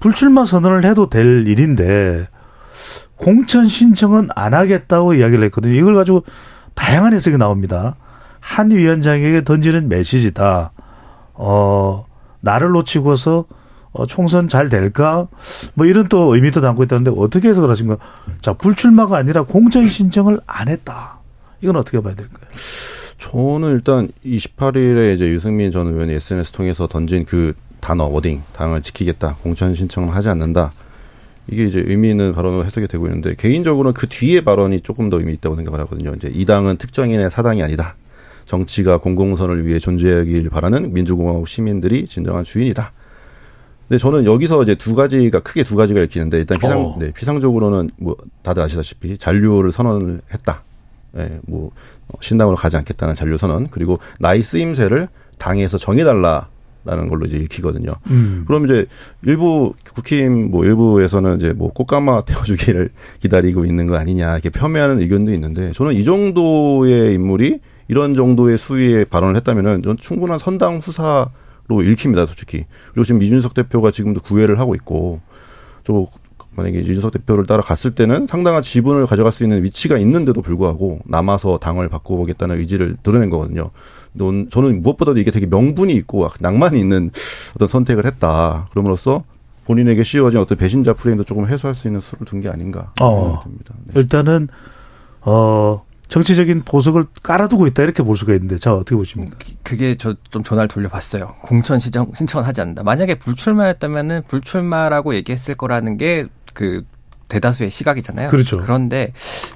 [0.00, 2.28] 불출마 선언을 해도 될 일인데
[3.16, 5.74] 공천 신청은 안 하겠다고 이야기를 했거든요.
[5.74, 6.24] 이걸 가지고
[6.74, 7.96] 다양한 해석이 나옵니다.
[8.40, 10.72] 한 위원장에게 던지는 메시지다.
[11.34, 12.06] 어,
[12.40, 13.46] 나를 놓치고서
[13.94, 15.28] 어, 총선 잘 될까?
[15.74, 17.96] 뭐 이런 또 의미도 담고 있다는데 어떻게 해석을 하신가?
[18.40, 21.20] 자, 불출마가 아니라 공천 신청을 안 했다.
[21.62, 22.46] 이건 어떻게 봐야 될까요?
[23.18, 29.36] 저는 일단 28일에 이제 유승민 전 의원이 SNS 통해서 던진 그 단어 워딩 당을 지키겠다
[29.42, 30.72] 공천 신청을 하지 않는다
[31.46, 35.34] 이게 이제 의미 있는 발언으로 해석이 되고 있는데 개인적으로는 그 뒤에 발언이 조금 더 의미
[35.34, 36.12] 있다고 생각을 하거든요.
[36.14, 37.96] 이제 이 당은 특정인의 사당이 아니다.
[38.46, 42.92] 정치가 공공선을 위해 존재하길 바라는 민주공화국 시민들이 진정한 주인이다.
[43.88, 46.96] 근데 저는 여기서 이제 두 가지가 크게 두 가지가 읽히는데 일단 피상 어.
[46.98, 50.62] 네, 피상적으로는 뭐 다들 아시다시피 잔류를 선언을 했다.
[51.16, 51.70] 예, 뭐
[52.08, 56.48] 어, 신당으로 가지 않겠다는 잔류 선언 그리고 나이 쓰임새를 당에서 정해달라
[56.86, 57.92] 라는 걸로 이제 읽히거든요.
[58.10, 58.44] 음.
[58.46, 58.84] 그럼 이제
[59.22, 65.32] 일부 국힘 뭐 일부에서는 이제 뭐 꽃가마 태워주기를 기다리고 있는 거 아니냐 이렇게 폄훼하는 의견도
[65.32, 71.28] 있는데 저는 이 정도의 인물이 이런 정도의 수위의 발언을 했다면은 전 충분한 선당 후사로
[71.68, 75.20] 읽힙니다 솔직히 그리고 지금 이준석 대표가 지금도 구애를 하고 있고
[75.84, 76.06] 저
[76.56, 81.88] 만약에 이준석 대표를 따라갔을 때는 상당한 지분을 가져갈 수 있는 위치가 있는데도 불구하고 남아서 당을
[81.88, 83.70] 바꿔보겠다는 의지를 드러낸 거거든요.
[84.12, 87.10] 넌- 저는 무엇보다도 이게 되게 명분이 있고 낭만이 있는
[87.56, 88.68] 어떤 선택을 했다.
[88.70, 89.24] 그럼으로써
[89.64, 93.20] 본인에게 씌워진 어떤 배신자 프레임도 조금 해소할 수 있는 수를 둔 게 아닌가 어.
[93.24, 93.74] 생각이 듭니다.
[93.86, 93.92] 네.
[93.96, 94.48] 일단은
[95.22, 95.82] 어
[96.18, 99.36] 정치적인 보석을 깔아두고 있다 이렇게 볼 수가 있는데 자 어떻게 보십니까?
[99.64, 101.34] 그게 저 좀 전화를 돌려봤어요.
[101.42, 102.84] 공천 신청 신청을 하지 않는다.
[102.84, 106.84] 만약에 불출마였다면은 불출마라고 얘기했을 거라는 게 그
[107.28, 108.28] 대다수의 시각이잖아요.
[108.28, 108.58] 그렇죠.
[108.58, 109.12] 그런데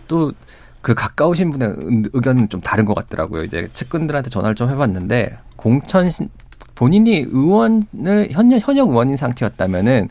[0.09, 3.45] 또그 가까우신 분의 의- 의견은 좀 다른 것 같더라고요.
[3.45, 6.29] 이제 측근들한테 전화를 좀 해봤는데 공천 신
[6.75, 10.09] 본인이 의원을 현역 현역 의원인 상태였다면은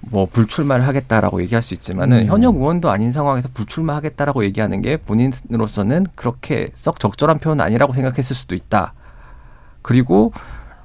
[0.00, 2.26] 뭐 불출마를 하겠다라고 얘기할 수 있지만은 음.
[2.26, 8.54] 현역 의원도 아닌 상황에서 불출마하겠다라고 얘기하는 게 본인으로서는 그렇게 썩 적절한 표현은 아니라고 생각했을 수도
[8.54, 8.94] 있다.
[9.82, 10.32] 그리고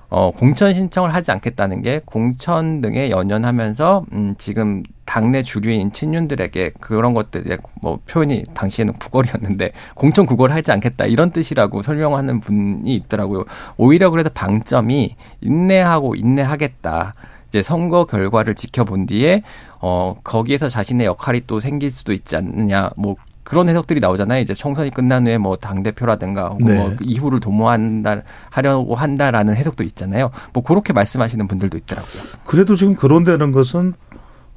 [0.10, 7.15] 어 공천 신청을 하지 않겠다는 게 공천 등에 연연하면서 음 지금 당내 주류인 친윤들에게 그런
[7.15, 13.45] 것들 이제 뭐 표현이 당시에는 구걸이었는데 공천 구걸을 하지 않겠다 이런 뜻이라고 설명하는 분이 있더라고요.
[13.78, 17.13] 오히려 그래도 방점이 인내하고 인내하겠다.
[17.54, 19.44] 이제 선거 결과를 지켜본 뒤에
[19.80, 24.42] 어 거기에서 자신의 역할이 또 생길 수도 있지 않느냐 뭐 그런 해석들이 나오잖아요.
[24.42, 26.78] 이제 총선이 끝난 후에 뭐 당 대표라든가 혹은 네.
[26.80, 30.32] 뭐그 이후를 도모한다 하려고 한다라는 해석도 있잖아요.
[30.52, 32.24] 뭐 그렇게 말씀하시는 분들도 있더라고요.
[32.44, 33.94] 그래도 지금 거론되는 것은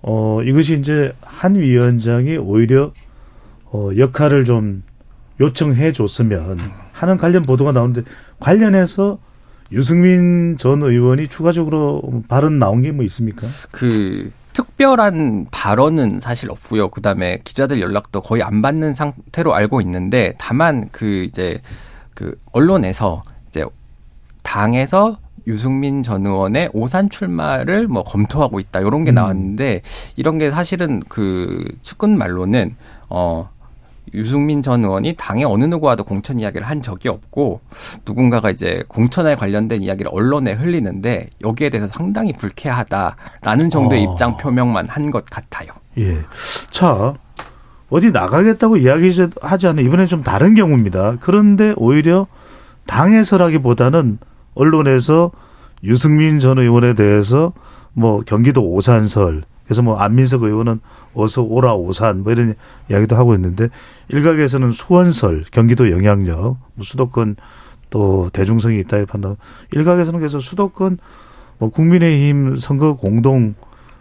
[0.00, 2.92] 어 이것이 이제 한 위원장이 오히려
[3.72, 4.84] 어 역할을 좀
[5.38, 6.60] 요청해 줬으면
[6.92, 8.04] 하는 관련 보도가 나오는데
[8.40, 9.18] 관련해서
[9.72, 13.46] 유승민 전 의원이 추가적으로 발언 나온 게 뭐 있습니까?
[13.70, 16.88] 그 특별한 발언은 사실 없고요.
[16.88, 21.60] 그다음에 기자들 연락도 거의 안 받는 상태로 알고 있는데 다만 그 이제
[22.14, 23.66] 그 언론에서 이제
[24.42, 29.16] 당에서 유승민 전 의원의 오산 출마를 뭐 검토하고 있다 이런 게 음.
[29.16, 29.82] 나왔는데
[30.16, 32.74] 이런 게 사실은 그 측근 말로는
[33.10, 33.50] 어
[34.16, 37.60] 유승민 전 의원이 당의 어느 누구와도 공천 이야기를 한 적이 없고
[38.06, 44.12] 누군가가 이제 공천에 관련된 이야기를 언론에 흘리는데 여기에 대해서 상당히 불쾌하다라는 정도의 어.
[44.12, 45.70] 입장 표명만 한 것 같아요.
[45.98, 46.18] 예.
[46.70, 47.14] 자,
[47.90, 51.18] 어디 나가겠다고 이야기하지 않는 이번에 좀 다른 경우입니다.
[51.20, 52.26] 그런데 오히려
[52.86, 54.18] 당에서라기보다는
[54.54, 55.30] 언론에서
[55.84, 57.52] 유승민 전 의원에 대해서
[57.92, 60.80] 뭐 경기도 오산설 그래서 뭐 안민석 의원은
[61.14, 62.54] 어서 오라 오산 뭐 이런
[62.90, 63.68] 이야기도 하고 있는데
[64.08, 67.36] 일각에서는 수원설 경기도 영향력 뭐 수도권
[67.90, 69.36] 또 대중성이 있다 이 판단.
[69.72, 70.98] 일각에서는 그래서 수도권
[71.58, 73.54] 뭐 국민의힘 선거 공동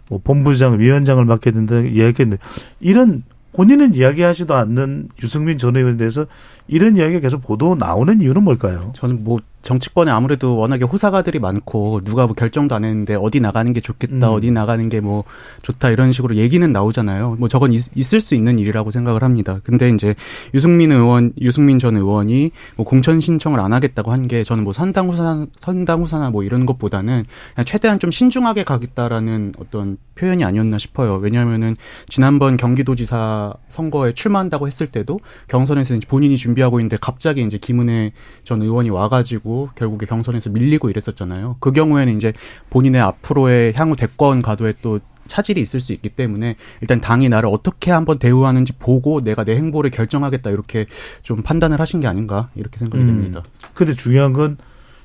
[0.08, 2.38] 뭐 본부장 위원장을 맡게 된다 이야기했는데
[2.80, 6.26] 이런 본인은 이야기하지도 않는 유승민 전 의원에 대해서
[6.68, 8.92] 이런 이야기가 계속 보도 나오는 이유는 뭘까요?
[8.94, 13.80] 저는 뭐 정치권에 아무래도 워낙에 호사가들이 많고 누가 뭐 결정도 안 했는데 어디 나가는 게
[13.80, 14.34] 좋겠다, 음.
[14.34, 15.24] 어디 나가는 게 뭐
[15.62, 17.36] 좋다 이런 식으로 얘기는 나오잖아요.
[17.38, 19.60] 뭐 저건 있, 을수 있는 일이라고 생각을 합니다.
[19.64, 20.14] 근데 이제
[20.54, 25.08] 유승민 의원, 유승민 전 의원이 뭐 공천 신청을 안 하겠다고 한 게 저는 뭐 선당
[25.08, 27.24] 후산, 선당 후사나 뭐 이런 것보다는
[27.54, 31.16] 그냥 최대한 좀 신중하게 가겠다라는 어떤 표현이 아니었나 싶어요.
[31.16, 31.76] 왜냐하면은
[32.08, 38.12] 지난번 경기도지사 선거에 출마한다고 했을 때도 경선에서 본인이 준비 하고 있는데 갑자기 이제 김은혜
[38.44, 41.56] 전 의원이 와가지고 결국에 경선에서 밀리고 이랬었잖아요.
[41.60, 42.32] 그 경우에는 이제
[42.70, 47.90] 본인의 앞으로의 향후 대권 가도에 또 차질이 있을 수 있기 때문에 일단 당이 나를 어떻게
[47.90, 50.86] 한번 대우하는지 보고 내가 내 행보를 결정하겠다 이렇게
[51.22, 53.06] 좀 판단을 하신 게 아닌가 이렇게 생각이 음.
[53.08, 53.42] 됩니다.
[53.74, 54.56] 근데 중요한 건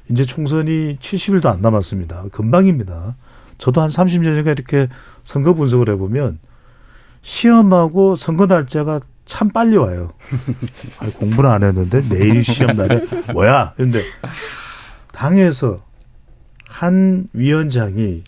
[0.10, 2.26] 이제 총선이 70일도 안 남았습니다.
[2.32, 3.16] 금방입니다.
[3.58, 4.88] 저도 한 30년 전에 이렇게
[5.24, 6.40] 선거 분석을 해보면
[7.22, 10.12] 시험하고 선거 날짜가 참 빨리 와요.
[11.00, 13.04] 아, 공부는 안 했는데 내일 시험 날에
[13.34, 13.74] 뭐야?
[13.78, 14.04] 근데
[15.12, 15.84] 당에서
[16.68, 18.24] 한 위원장이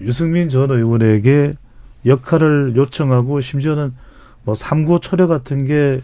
[0.00, 1.54] 유승민 전 의원에게
[2.06, 3.94] 역할을 요청하고 심지어는
[4.44, 6.00] 뭐 삼고 초려 같은 게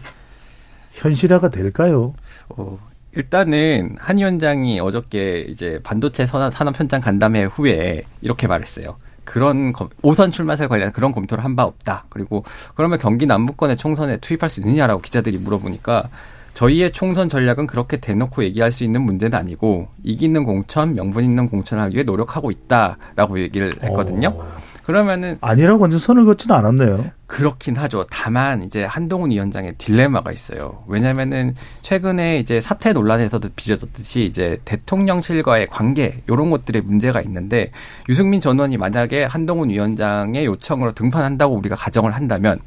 [0.93, 2.13] 현실화가 될까요?
[2.49, 2.79] 어,
[3.13, 8.97] 일단은 한 위원장이 어저께 이제 반도체 산업 현장 간담회 후에 이렇게 말했어요.
[9.23, 12.05] 그런 검- 오선 출마설 관련 그런 검토를 한 바 없다.
[12.09, 12.43] 그리고
[12.75, 16.09] 그러면 경기 남부권의 총선에 투입할 수 있느냐라고 기자들이 물어보니까
[16.53, 21.83] 저희의 총선 전략은 그렇게 대놓고 얘기할 수 있는 문제는 아니고 이기는 공천, 명분 있는 공천을
[21.85, 24.29] 하기 위해 노력하고 있다라고 얘기를 했거든요.
[24.29, 24.51] 어,
[24.83, 27.11] 그러면은 아니라고 완전 선을 긋지는 않았네요.
[27.27, 28.05] 그렇긴 하죠.
[28.09, 30.83] 다만 이제 한동훈 위원장의 딜레마가 있어요.
[30.87, 37.71] 왜냐면은 최근에 이제 사퇴 논란에서도 빚어졌듯이 이제 대통령실과의 관계 이런 것들에 문제가 있는데
[38.09, 42.59] 유승민 전 의원이 만약에 한동훈 위원장의 요청으로 등판한다고 우리가 가정을 한다면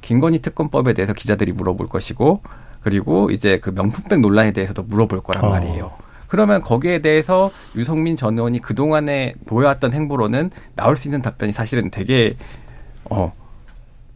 [0.00, 2.42] 김건희 특검법에 대해서 기자들이 물어볼 것이고
[2.80, 5.50] 그리고 이제 그 명품백 논란에 대해서도 물어볼 거란 어.
[5.50, 6.07] 말이에요.
[6.28, 12.36] 그러면 거기에 대해서 유성민 전 의원이 그동안에 보여왔던 행보로는 나올 수 있는 답변이 사실은 되게
[13.10, 13.32] 어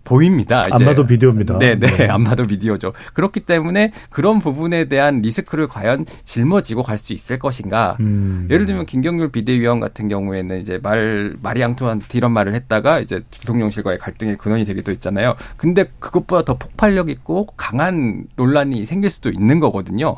[0.05, 0.63] 보입니다.
[0.63, 0.71] 이제.
[0.73, 1.59] 안마도 비디오입니다.
[1.59, 2.07] 네, 네, 네.
[2.09, 2.93] 안마도 비디오죠.
[3.15, 7.97] 그렇기 때문에 그런 부분에 대한 리스크를 과연 짊어지고 갈 수 있을 것인가?
[8.01, 8.47] 음.
[8.51, 13.99] 예를 들면 김경률 비대위원 같은 경우에는 이제 말 말이 앙투한테 이런 말을 했다가 이제 대통령실과의
[13.99, 15.35] 갈등의 근원이 되기도 했잖아요.
[15.57, 20.17] 근데 그것보다 더 폭발력 있고 강한 논란이 생길 수도 있는 거거든요.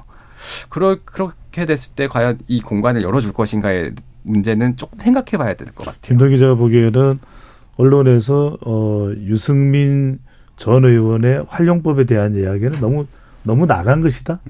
[0.68, 5.84] 그러, 그렇게 됐을 때 과연 이 공간을 열어줄 것인가의 문제는 조금 생각해 봐야 될 것
[5.84, 5.98] 같아요.
[6.02, 7.18] 김동 기자가 보기에는
[7.76, 10.18] 언론에서 어 유승민
[10.56, 13.06] 전 의원의 활용법에 대한 이야기는 너무
[13.42, 14.40] 너무 나간 것이다.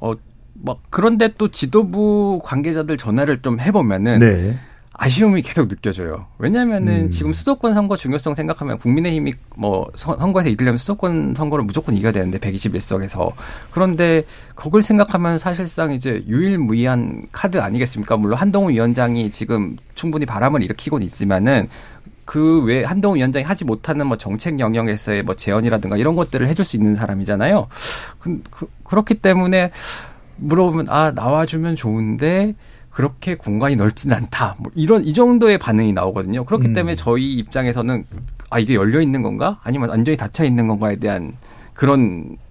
[0.00, 0.12] 어,
[0.54, 4.58] 막 그런데 또 지도부 관계자들 전화를 좀 해보면은 네.
[5.00, 6.26] 아쉬움이 계속 느껴져요.
[6.38, 7.10] 왜냐하면은 음.
[7.10, 12.38] 지금 수도권 선거 중요성 생각하면 국민의힘이 뭐 선- 선거에서 이기려면 수도권 선거를 무조건 이겨야 되는데
[12.38, 13.32] 121석에서
[13.70, 14.24] 그런데
[14.56, 18.16] 그걸 생각하면 사실상 이제 유일무이한 카드 아니겠습니까?
[18.16, 21.68] 물론 한동훈 위원장이 지금 충분히 바람을 일으키곤 있지만은
[22.24, 26.74] 그 외 한동훈 위원장이 하지 못하는 뭐 정책 영역에서의 뭐 제언이라든가 이런 것들을 해줄 수
[26.76, 27.68] 있는 사람이잖아요.
[28.18, 29.70] 그, 그, 그렇기 때문에
[30.36, 32.54] 물어보면 아 나와주면 좋은데
[32.90, 34.56] 그렇게 공간이 넓지는 않다.
[34.58, 36.44] 뭐 이런 이 정도의 반응이 나오거든요.
[36.44, 36.74] 그렇기 음.
[36.74, 38.04] 때문에 저희 입장에서는
[38.50, 39.60] 아 이게 열려 있는 건가?
[39.62, 41.34] 아니면 완전히 닫혀 있는 건가에 대한
[41.74, 42.47] 그런 그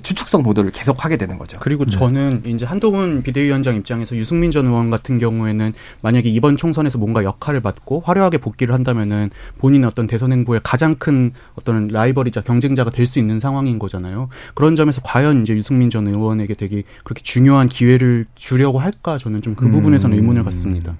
[0.00, 1.58] 추측성 보도를 계속 하게 되는 거죠.
[1.60, 1.96] 그리고 네.
[1.96, 7.60] 저는 이제 한동훈 비대위원장 입장에서 유승민 전 의원 같은 경우에는 만약에 이번 총선에서 뭔가 역할을
[7.62, 13.18] 맡고 화려하게 복귀를 한다면은 본인의 어떤 대선 행보에 가장 큰 어떤 라이벌이자 경쟁자가 될 수
[13.18, 14.28] 있는 상황인 거잖아요.
[14.54, 19.66] 그런 점에서 과연 이제 유승민 전 의원에게 되게 그렇게 중요한 기회를 주려고 할까 저는 좀그
[19.66, 19.70] 음.
[19.70, 20.96] 부분에서는 의문을 갖습니다.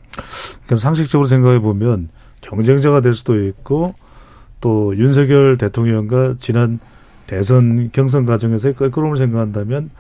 [0.65, 2.09] 그러니까 상식적으로 생각해 보면
[2.41, 3.95] 경쟁자가 될 수도 있고
[4.61, 6.79] 또 윤석열 대통령과 지난
[7.27, 9.91] 대선 경선 과정에서의 끌끌음을 생각한다면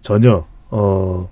[0.00, 1.28] 전혀 어뭐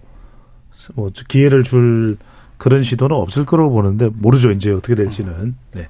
[1.28, 2.16] 기회를 줄
[2.56, 5.88] 그런 시도는 없을 거라고 보는데 모르죠 이제 어떻게 될지는 네.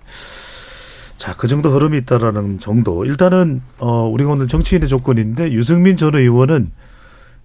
[1.16, 3.04] 자, 그 정도 흐름이 있다라는 정도.
[3.06, 6.70] 일단은 어 우리가 오늘 정치인의 조건인데 유승민 전 의원은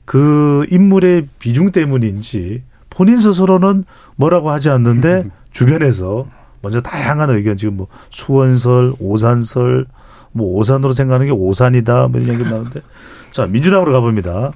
[0.03, 3.85] 그 인물의 비중 때문인지 본인 스스로는
[4.17, 6.27] 뭐라고 하지 않는데 주변에서
[6.61, 9.85] 먼저 다양한 의견 지금 뭐 수원설, 오산설,
[10.31, 12.81] 뭐 오산으로 생각하는 게 오산이다 뭐 이런 얘기 나오는데
[13.31, 14.51] 자 민주당으로 가봅니다.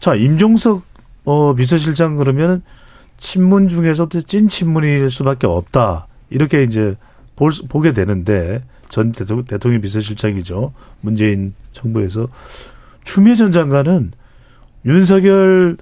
[0.00, 0.82] 자 임종석
[1.24, 2.62] 어 비서실장 그러면
[3.18, 6.96] 친문 중에서도 찐 친문일 수밖에 없다 이렇게 이제
[7.36, 12.28] 볼, 수- 보게 되는데 전 대통령, 대통령 비서실장이죠 문재인 정부에서
[13.04, 14.12] 추미애 전 장관은
[14.84, 15.76] 윤석열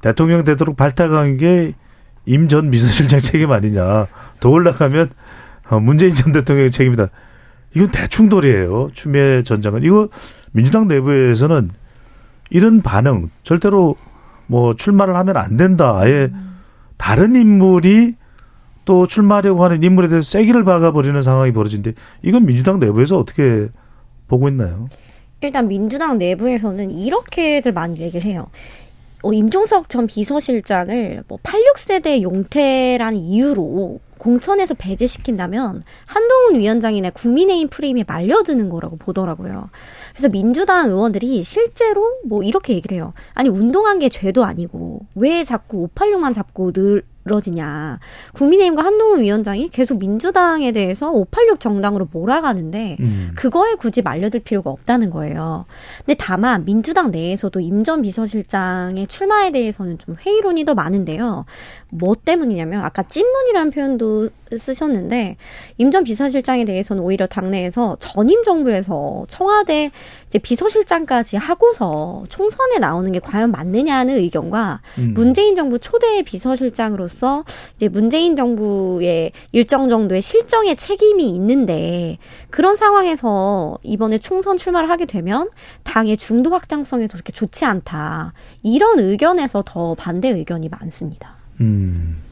[0.00, 1.74] 대통령 되도록 발탁한 게
[2.26, 4.06] 임 전 비서실장 책임 아니냐.
[4.40, 5.08] 더 올라가면
[5.70, 7.08] 어, 문재인 전 대통령의 책임이다.
[7.74, 8.90] 이건 대충돌이에요.
[8.92, 9.82] 추미애 전 장관.
[9.82, 10.08] 이거
[10.52, 11.70] 민주당 내부에서는
[12.50, 13.96] 이런 반응 절대로
[14.46, 15.98] 뭐 출마를 하면 안 된다.
[15.98, 16.30] 아예
[16.96, 18.14] 다른 인물이
[18.84, 23.68] 또 출마하려고 하는 인물에 대해서 쐐기를 박아버리는 상황이 벌어진데 이건 민주당 내부에서 어떻게
[24.26, 24.88] 보고 있나요?
[25.42, 28.48] 일단 민주당 내부에서는 이렇게들 많이 얘기를 해요.
[29.22, 38.68] 어, 임종석 전 비서실장을 뭐 86세대 용태라는 이유로 공천에서 배제시킨다면 한동훈 위원장이나 국민의힘 프레임에 말려드는
[38.68, 39.70] 거라고 보더라고요.
[40.12, 43.12] 그래서 민주당 의원들이 실제로 뭐 이렇게 얘기를 해요.
[43.34, 46.72] 아니 운동한 게 죄도 아니고 왜 자꾸 586만 잡고
[47.24, 47.98] 늘어지냐.
[48.32, 53.32] 국민의힘과 한동훈 위원장이 계속 민주당에 대해서 586 정당으로 몰아가는데 음.
[53.36, 55.66] 그거에 굳이 말려들 필요가 없다는 거예요.
[56.04, 61.44] 근데 다만 민주당 내에서도 임 전 비서실장의 출마에 대해서는 좀 회의론이 더 많은데요.
[61.90, 64.07] 뭐 때문이냐면 아까 찐문이라는 표현도
[64.56, 65.36] 쓰셨는데
[65.76, 69.90] 임 전 비서실장에 대해서는 오히려 당내에서 전임 정부에서 청와대
[70.26, 75.14] 이제 비서실장까지 하고서 총선에 나오는 게 과연 맞느냐는 의견과 음.
[75.14, 77.44] 문재인 정부 초대 비서실장으로서
[77.76, 82.18] 이제 문재인 정부의 일정 정도의 실정의 책임이 있는데
[82.50, 85.48] 그런 상황에서 이번에 총선 출마를 하게 되면
[85.84, 88.32] 당의 중도 확장성에도 그렇게 좋지 않다.
[88.62, 91.36] 이런 의견에서 더 반대 의견이 많습니다.
[91.60, 92.27] 음.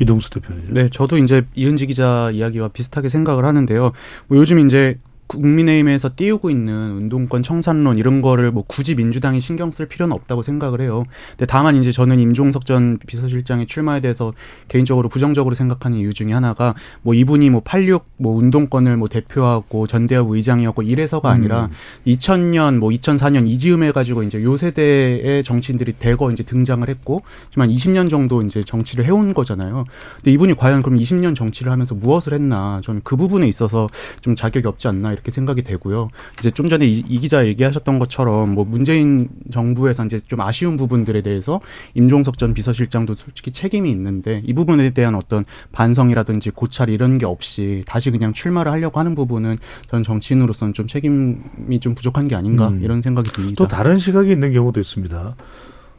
[0.00, 0.66] 이동수 대표님.
[0.70, 3.92] 네, 저도 이제 이은지 기자 이야기와 비슷하게 생각을 하는데요.
[4.28, 9.86] 뭐 요즘 이제 국민의힘에서 띄우고 있는 운동권 청산론 이런 거를 뭐 굳이 민주당이 신경 쓸
[9.86, 11.04] 필요는 없다고 생각을 해요.
[11.30, 14.32] 근데 다만 이제 저는 임종석 전 비서실장의 출마에 대해서
[14.68, 20.30] 개인적으로 부정적으로 생각하는 이유 중에 하나가 뭐 이분이 뭐 86 뭐 운동권을 뭐 대표하고 전대협
[20.30, 21.70] 의장이었고 이래서가 아니라
[22.06, 27.22] 2000년 뭐 2004년 이즈음 해가지고 이제 요 세대의 정치인들이 대거 이제 등장을 했고
[27.56, 29.84] 한 20년 정도 이제 정치를 해온 거잖아요.
[30.16, 33.88] 근데 이분이 과연 그럼 20년 정치를 하면서 무엇을 했나 저는 그 부분에 있어서
[34.20, 36.10] 좀 자격이 없지 않나 이렇게 생각이 되고요.
[36.38, 41.22] 이제 좀 전에 이, 이 기자 얘기하셨던 것처럼 뭐 문재인 정부에서 이제 좀 아쉬운 부분들에
[41.22, 41.60] 대해서
[41.94, 47.82] 임종석 전 비서실장도 솔직히 책임이 있는데 이 부분에 대한 어떤 반성이라든지 고찰 이런 게 없이
[47.86, 49.56] 다시 그냥 출마를 하려고 하는 부분은
[49.88, 52.82] 저는 정치인으로서는 좀 책임이 좀 부족한 게 아닌가 음.
[52.82, 53.54] 이런 생각이 듭니다.
[53.56, 55.36] 또 다른 시각이 있는 경우도 있습니다.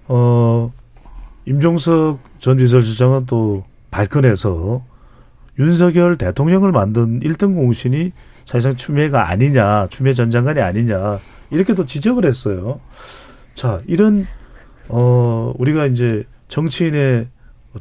[0.08, 0.74] 어,
[1.46, 4.84] 임종석 전 비서실장은 또 발끈해서
[5.58, 8.12] 윤석열 대통령을 만든 1등 공신이
[8.46, 12.80] 사실상 추미애가 아니냐, 추미애 전 장관이 아니냐, 이렇게 또 지적을 했어요.
[13.56, 14.26] 자, 이런,
[14.88, 17.28] 어, 우리가 이제 정치인의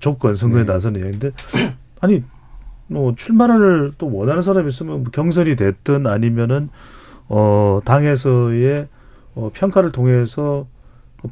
[0.01, 0.73] 조건, 선거에 네.
[0.73, 1.31] 나서는 얘기인데,
[2.01, 2.25] 아니,
[2.87, 6.71] 뭐, 출마를 또 원하는 사람이 있으면 뭐 경선이 됐든 아니면은,
[7.29, 8.89] 어, 당에서의
[9.35, 10.67] 어, 평가를 통해서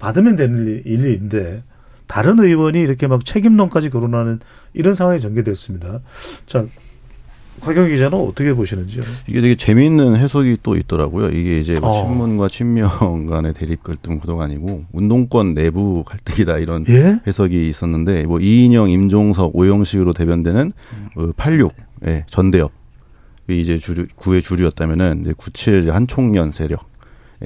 [0.00, 1.62] 받으면 되는 일- 일인데
[2.08, 4.40] 다른 의원이 이렇게 막 책임론까지 거론하는
[4.72, 6.00] 이런 상황이 전개됐습니다.
[6.46, 6.64] 자,
[7.62, 9.04] 곽영 기자는 어떻게 보시는지요?
[9.28, 11.28] 이게 되게 재미있는 해석이 또 있더라고요.
[11.28, 12.02] 이게 이제 뭐 어.
[12.02, 12.90] 친문과 친명
[13.30, 17.20] 간의 대립 갈등 구도가 아니고 운동권 내부 갈등이다 이런 예?
[17.26, 20.72] 해석이 있었는데 뭐 이인영, 임종석, 오영식으로 대변되는
[21.14, 21.72] 어, 86,
[22.06, 22.72] 예, 전대협
[23.48, 26.91] 이 이제 주류 구의 주류였다면은 이제 97 한총련 세력.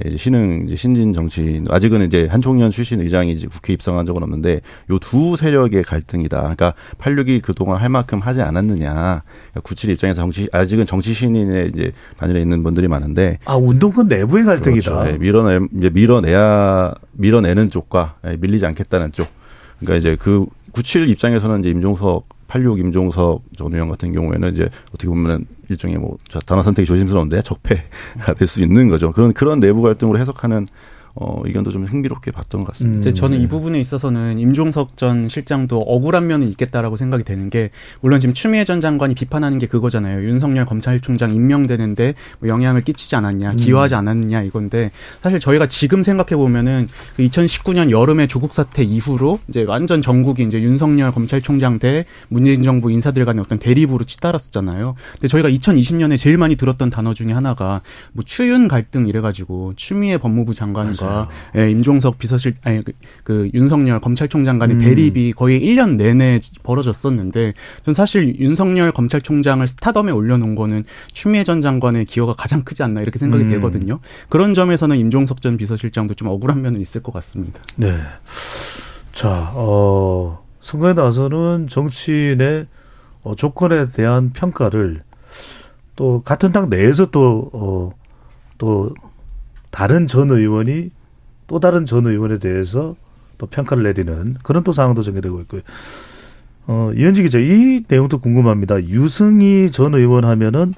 [0.03, 4.21] 예, 이제 신흥 이제 신진 정치인 아직은 이제 한총련 출신 의장이 이제 국회 입성한 적은
[4.23, 6.39] 없는데 요 두 세력의 갈등이다.
[6.41, 8.91] 그러니까 86이 그동안 할 만큼 하지 않았느냐.
[8.93, 14.43] 그러니까 97 입장에서 정치 아직은 정치 신인에 이제 반열에 있는 분들이 많은데 아, 운동권 내부의
[14.43, 14.91] 갈등이다.
[14.91, 15.13] 그렇죠.
[15.13, 19.27] 예, 밀어내 이제 밀어내야 밀어내는 쪽과 예, 밀리지 않겠다는 쪽.
[19.79, 25.07] 그러니까 이제 그 97 입장에서는 이제 임종석 86 임종석 전 의원 같은 경우에는 이제 어떻게
[25.07, 29.11] 보면 일종의 뭐 자, 단어 선택이 조심스러운데 적폐가 될 수 있는 거죠.
[29.11, 30.67] 그런 그런 내부 갈등으로 해석하는
[31.19, 33.09] 어, 의견도 좀 흥미롭게 봤던 것 같습니다.
[33.09, 33.13] 음.
[33.13, 33.43] 저는 네.
[33.43, 38.63] 이 부분에 있어서는 임종석 전 실장도 억울한 면은 있겠다라고 생각이 되는 게 물론 지금 추미애
[38.65, 40.23] 전 장관이 비판하는 게 그거잖아요.
[40.27, 44.91] 윤석열 검찰총장 임명되는데 뭐 영향을 끼치지 않았냐, 기여하지 않았느냐 이건데
[45.23, 50.61] 사실 저희가 지금 생각해 보면은 그 2019년 여름에 조국 사태 이후로 이제 완전 전국이 이제
[50.61, 54.95] 윤석열 검찰총장 대 문재인 정부 인사들 간의 어떤 대립으로 치달았었잖아요.
[55.13, 57.81] 근데 저희가 2020년에 제일 많이 들었던 단어 중에 하나가
[58.13, 61.06] 뭐 추윤 갈등 이래가지고 추미애 법무부 장관과
[61.55, 62.93] 예, 임종석 비서실 아니 그,
[63.23, 64.79] 그 윤석열 검찰총장 간의 음.
[64.81, 67.53] 대립이 거의 1년 내내 벌어졌었는데
[67.83, 73.19] 전 사실 윤석열 검찰총장을 스타덤에 올려놓은 거는 추미애 전 장관의 기여가 가장 크지 않나 이렇게
[73.19, 73.49] 생각이 음.
[73.49, 73.99] 되거든요.
[74.29, 77.61] 그런 점에서는 임종석 전 비서실장도 좀 억울한 면은 있을 것 같습니다.
[77.75, 77.95] 네.
[79.11, 82.67] 자, 어, 선거에 나서는 정치인의
[83.23, 85.01] 어, 조건에 대한 평가를
[85.95, 87.89] 또 같은 당 내에서 또, 어,
[88.57, 88.93] 또
[89.71, 90.91] 다른 전 의원이
[91.47, 92.95] 또 다른 전 의원에 대해서
[93.37, 95.61] 또 평가를 내리는 그런 또 상황도 전개되고 있고요.
[96.67, 98.83] 어, 이현지 기자, 이 내용도 궁금합니다.
[98.83, 100.73] 유승희 전 의원 하면은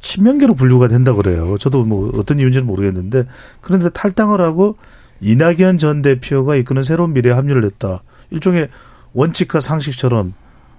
[0.00, 1.56] 친명계로 분류가 된다 그래요.
[1.58, 3.26] 저도 뭐 어떤 이유인지는 모르겠는데
[3.60, 4.76] 그런데 탈당을 하고
[5.20, 8.02] 이낙연 전 대표가 이끄는 새로운 미래에 합류를 했다.
[8.30, 8.68] 일종의
[9.14, 10.34] 원칙과 상식처럼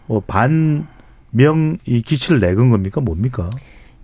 [0.06, 3.02] 뭐 반명 이 기치를 내건 겁니까?
[3.02, 3.50] 뭡니까?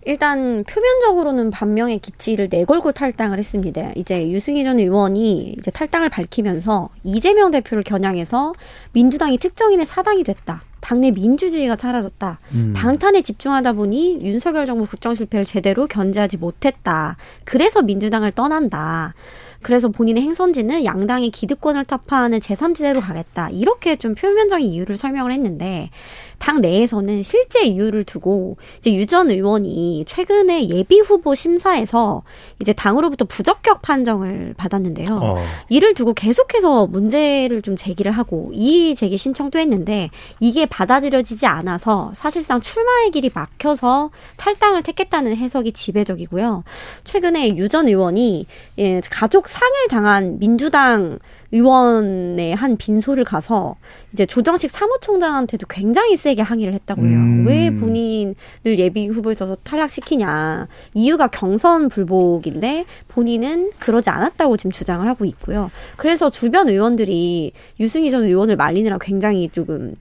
[0.06, 3.92] 일단 표면적으로는 반명의 기치를 내걸고 탈당을 했습니다.
[3.96, 8.54] 이제 유승희 전 의원이 이제 탈당을 밝히면서 이재명 대표를 겨냥해서
[8.94, 10.64] 민주당이 특정인의 사당이 됐다.
[10.82, 12.40] 당내 민주주의가 사라졌다.
[12.54, 12.74] 음.
[12.76, 17.18] 방탄에 집중하다 보니 윤석열 정부 국정 실패를 제대로 견제하지 못했다.
[17.44, 19.14] 그래서 민주당을 떠난다.
[19.62, 23.50] 그래서 본인의 행선지는 양당의 기득권을 타파하는 제3지대로 가겠다.
[23.50, 25.90] 이렇게 좀 표면적인 이유를 설명을 했는데
[26.38, 32.22] 당 내에서는 실제 이유를 두고 이제 유 전 의원이 최근에 예비 후보 심사에서
[32.62, 35.20] 이제 당으로부터 부적격 판정을 받았는데요.
[35.22, 35.38] 어.
[35.68, 42.62] 이를 두고 계속해서 문제를 좀 제기를 하고 이의 제기 신청도 했는데 이게 받아들여지지 않아서 사실상
[42.62, 46.64] 출마의 길이 막혀서 탈당을 택했다는 해석이 지배적이고요.
[47.04, 48.46] 최근에 유 전 의원이
[48.80, 51.18] 예, 가족 상해를 당한 민주당
[51.52, 53.76] 의원의 한 빈소를 가서
[54.14, 57.18] 이제 조정식 사무총장한테도 굉장히 세게 항의를 했다고 해요.
[57.18, 57.48] 음.
[57.48, 58.36] 왜 본인을
[58.78, 60.68] 예비 후보에서 탈락시키냐.
[60.94, 65.72] 이유가 경선 불복인데 본인은 그러지 않았다고 지금 주장을 하고 있고요.
[65.98, 69.96] 그래서 주변 의원들이 유승희 전 의원을 말리느라 굉장히 조금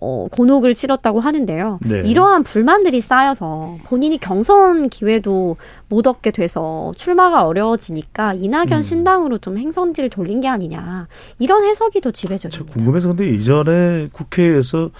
[0.00, 1.78] 어, 곤혹을 치렀다고 하는데요.
[1.82, 2.02] 네.
[2.04, 5.56] 이러한 불만들이 쌓여서 본인이 경선 기회도
[5.88, 8.80] 못 얻게 돼서 출마가 어려워지니까 이낙연 음.
[8.82, 11.08] 신당으로 좀 행선지를 돌린 게 아니냐.
[11.38, 12.74] 이런 해석이 더저 지배적입니다.
[12.74, 14.90] 궁금해서 근데 이전에 국회에서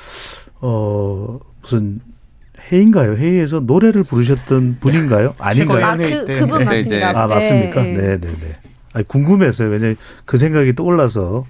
[0.60, 2.00] 어 무슨
[2.70, 3.16] 회의인가요?
[3.16, 5.34] 회의에서 노래를 부르셨던 분인가요?
[5.38, 5.84] 아닌가요?
[5.84, 6.40] 아, 회의 그, 때.
[6.40, 7.22] 그분 그때 이제- 맞습니다.
[7.22, 7.82] 아 맞습니까?
[7.82, 8.52] 네, 네, 네, 네.
[8.94, 9.68] 아니, 궁금해서요.
[9.68, 11.44] 왜냐면 그 생각이 떠올라서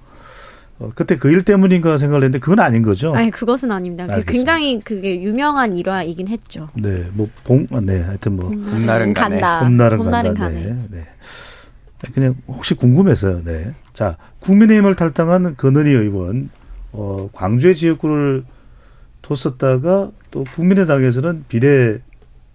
[0.79, 3.13] 어, 그때 그 일 때문인가 생각을 했는데 그건 아닌 거죠.
[3.15, 4.05] 아니 그것은 아닙니다.
[4.05, 4.31] 그 알겠습니다.
[4.31, 6.69] 굉장히 그게 유명한 일화이긴 했죠.
[6.75, 9.13] 네, 뭐 봉, 아, 네, 하여튼 뭐 봄날은.
[9.13, 9.59] 간다.
[9.61, 10.49] 봄날은 봄날은 간다.
[10.49, 11.05] 네, 네.
[12.13, 13.43] 그냥 혹시 궁금해서요.
[13.43, 13.71] 네.
[13.93, 16.49] 자, 국민의힘을 탈당한 근은희 의원,
[16.91, 18.43] 어, 광주의 지역구를
[19.23, 21.99] 뒀었다가 또 국민의당에서는 비례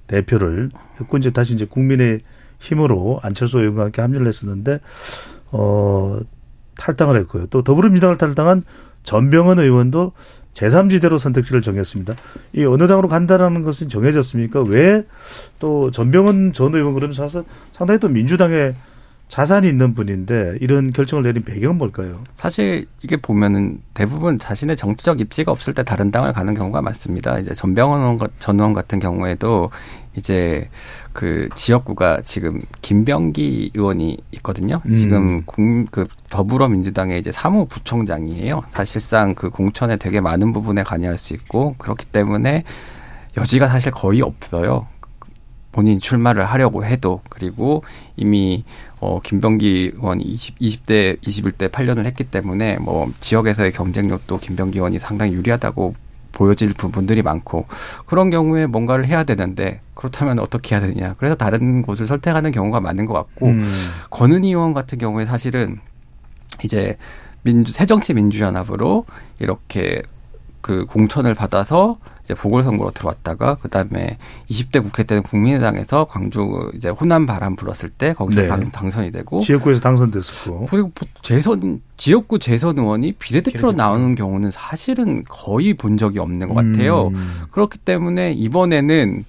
[0.07, 0.70] 대표를
[1.01, 2.20] 했고 이제 다시 이제 국민의
[2.61, 4.79] 힘으로 안철수 의원과 함께 합류를 했었는데
[5.51, 6.20] 어
[6.77, 7.47] 탈당을 했고요.
[7.51, 8.62] 또 더불어민주당을 탈당한
[9.03, 10.12] 전병헌 의원도
[10.55, 12.14] 제3지대로 선택지를 정했습니다.
[12.55, 14.62] 이 어느 당으로 간다라는 것은 정해졌습니까?
[14.62, 15.05] 왜
[15.59, 18.75] 또 전병헌 전 의원 그러면 사실 상당히 또 민주당에
[19.33, 22.22] 자산이 있는 분인데 이런 결정을 내린 배경은 뭘까요?
[22.35, 27.39] 사실 이게 보면은 대부분 자신의 정치적 입지가 없을 때 다른 당을 가는 경우가 많습니다.
[27.39, 29.70] 이제 전병헌 전 의원 같은 경우에도
[30.16, 30.68] 이제
[31.14, 34.83] 그 지역구가 지금 김병기 의원이 있거든요.
[34.85, 34.95] 음.
[34.95, 38.64] 지금 국, 그 더불어민주당의 이제 사무부총장이에요.
[38.68, 42.64] 사실상 그 공천에 되게 많은 부분에 관여할 수 있고 그렇기 때문에
[43.39, 44.89] 여지가 사실 거의 없어요.
[45.72, 47.83] 본인 출마를 하려고 해도 그리고
[48.16, 48.64] 이미
[49.03, 55.32] 어 김병기 의원이 20, 20대 21대 8년을 했기 때문에 뭐 지역에서의 경쟁력도 김병기 의원이 상당히
[55.32, 55.96] 유리하다고
[56.30, 57.66] 보여질 부분들이 많고
[58.07, 63.07] 그런 경우에 뭔가를 해야 되는데 그렇다면 어떻게 해야 되냐 그래서 다른 곳을 선택하는 경우가 많은
[63.07, 63.66] 것 같고 음.
[64.11, 65.80] 권은희 의원 같은 경우에 사실은
[66.62, 66.96] 이제
[67.42, 69.05] 민주 새정치 민주연합으로
[69.40, 70.00] 이렇게
[70.61, 71.98] 그 공천을 받아서
[72.33, 74.16] 이제 보궐선거로 들어왔다가 그다음에
[74.51, 78.49] 20대 국회 때는 국민의당에서 광주 이제 호남 바람 불었을 때 거기서 네.
[78.49, 80.66] 당, 당선이 되고 지역구에서 당선됐었고.
[80.70, 83.72] 그리고 보- 재선 지역구 재선 의원이 비례대표로 비례대표.
[83.76, 87.09] 나오는 경우는 사실은 거의 본 적이 없는 것 같아요.
[87.09, 87.41] 음.
[87.51, 89.24] 그렇기 때문에 이번에는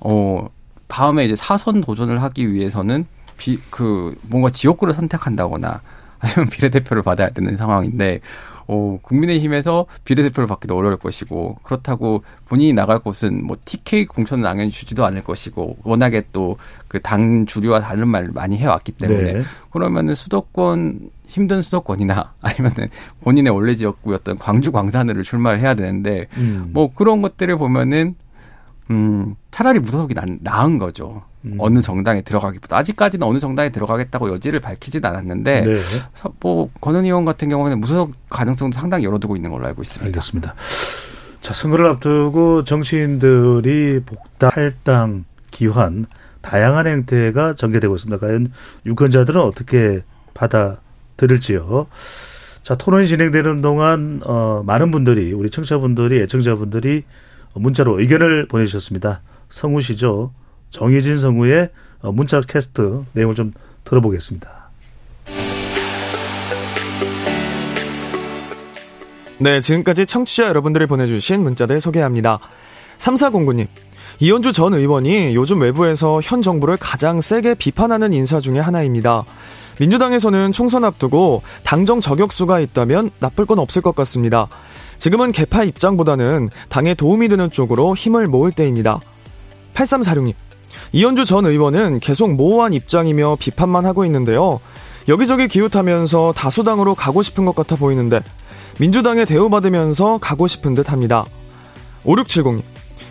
[0.00, 0.48] 어
[0.88, 3.06] 다음에 이제 사선 도전을 하기 위해서는
[3.36, 5.80] 비, 그, 뭔가 지역구를 선택한다거나
[6.18, 8.20] 아니면 비례대표를 받아야 되는 상황인데,
[8.66, 15.04] 어, 국민의힘에서 비례대표를 받기도 어려울 것이고, 그렇다고 본인이 나갈 곳은 뭐 TK 공천을 당연히 주지도
[15.04, 16.56] 않을 것이고, 워낙에 또
[16.88, 19.42] 그 당 주류와 다른 말을 많이 해왔기 때문에, 네.
[19.70, 22.88] 그러면은 수도권, 힘든 수도권이나 아니면은
[23.20, 26.70] 본인의 원래 지역구였던 광주 광산으로 출마를 해야 되는데, 음.
[26.72, 28.16] 뭐 그런 것들을 보면은
[28.90, 31.22] 음 차라리 무소속이 나, 나은 거죠.
[31.44, 31.56] 음.
[31.58, 35.76] 어느 정당에 들어가기보다 아직까지는 어느 정당에 들어가겠다고 여지를 밝히진 않았는데 네.
[36.14, 40.06] 서- 뭐 권은 의원 같은 경우는 무소속 가능성도 상당히 열어두고 있는 걸로 알고 있습니다.
[40.06, 40.54] 알겠습니다.
[41.40, 46.04] 자, 선거를 앞두고 정치인들이 복당, 탈당, 기환,
[46.42, 48.18] 다양한 행태가 전개되고 있습니다.
[48.26, 48.52] 과연
[48.84, 50.02] 유권자들은 어떻게
[50.34, 51.86] 받아들일지요.
[52.62, 57.04] 자, 토론이 진행되는 동안, 어, 많은 분들이, 우리 청취자분들이, 애청자분들이
[57.54, 59.22] 문자로 의견을 보내주셨습니다.
[59.48, 60.32] 성우 씨죠.
[60.70, 61.70] 정희진 성우의
[62.02, 63.52] 어, 문자 캐스트 내용을 좀
[63.84, 64.70] 들어보겠습니다.
[69.38, 72.40] 네, 지금까지 청취자 여러분들이 보내주신 문자들 소개합니다.
[72.98, 73.68] 3409님,
[74.18, 79.24] 이현주 전 의원이 요즘 외부에서 현 정부를 가장 세게 비판하는 인사 중에 하나입니다.
[79.80, 84.48] 민주당에서는 총선 앞두고 당정 저격수가 있다면 나쁠 건 없을 것 같습니다.
[84.98, 89.00] 지금은 개파 입장보다는 당에 도움이 되는 쪽으로 힘을 모을 때입니다.
[89.72, 90.34] 8346님,
[90.92, 94.60] 이현주 전 의원은 계속 모호한 입장이며 비판만 하고 있는데요.
[95.08, 98.20] 여기저기 기웃하면서 다수당으로 가고 싶은 것 같아 보이는데
[98.78, 101.24] 민주당에 대우받으면서 가고 싶은 듯 합니다.
[102.04, 102.62] 5670님.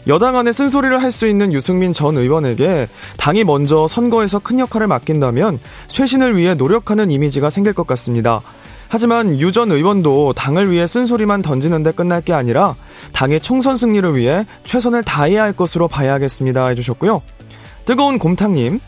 [0.08, 2.88] 여당 안에 쓴소리를 할 수 있는 유승민 전 의원에게
[3.18, 8.42] 당이 먼저 선거에서 큰 역할을 맡긴다면 쇄신을 위해 노력하는 이미지가 생길 것 같습니다.
[8.88, 12.76] 하지만 유 전 의원도 당을 위해 쓴소리만 던지는데 끝날 게 아니라
[13.14, 16.68] 당의 총선 승리를 위해 최선을 다해야 할 것으로 봐야겠습니다.
[16.70, 17.22] 해주셨고요.
[17.90, 18.80] 뜨거운 곰탕님.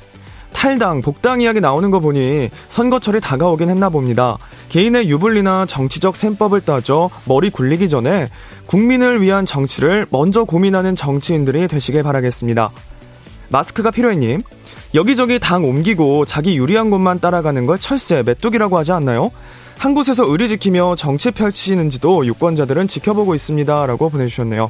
[0.54, 4.38] 탈당, 복당 이야기 나오는 거 보니 선거철이 다가오긴 했나 봅니다.
[4.70, 8.28] 개인의 유불리나 정치적 셈법을 따져 머리 굴리기 전에
[8.68, 12.70] 국민을 위한 정치를 먼저 고민하는 정치인들이 되시길 바라겠습니다.
[13.50, 14.44] 마스크가 필요해님.
[14.94, 19.32] 여기저기 당 옮기고 자기 유리한 곳만 따라가는 걸 철새, 메뚜기라고 하지 않나요?
[19.80, 23.88] 한 곳에서 의리 지키며 정치 펼치시는지도 유권자들은 지켜보고 있습니다.
[23.88, 24.70] 라고 보내주셨네요.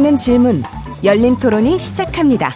[0.00, 0.62] 바꾸는 질문
[1.04, 2.50] 열린 토론이 시작합니다.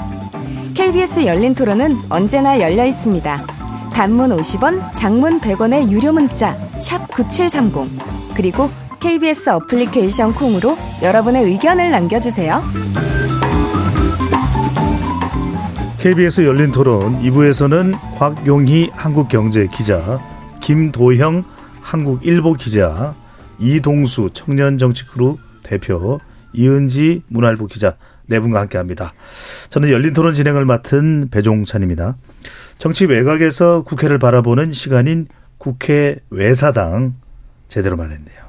[0.73, 3.47] KBS 열린 토론은 언제나 열려 있습니다.
[3.93, 12.63] 단문 50원, 장문 100원의 유료 문자 샵9730 그리고 KBS 어플리케이션 콩으로 여러분의 의견을 남겨주세요.
[15.99, 20.19] KBS 열린 토론 2부에서는 곽용희 한국경제 기자,
[20.61, 21.45] 김도형
[21.83, 23.15] 한국일보 기자,
[23.59, 26.21] 이동수 청년정치크루 대표,
[26.55, 27.97] 이은지 문화일보 기자
[28.27, 29.13] 네 분과 함께합니다.
[29.69, 32.17] 저는 열린 토론 진행을 맡은 배종찬입니다.
[32.79, 35.27] 정치 외곽에서 국회를 바라보는 시간인
[35.59, 37.15] 국회 외사당
[37.69, 38.45] 제대로 말했네요.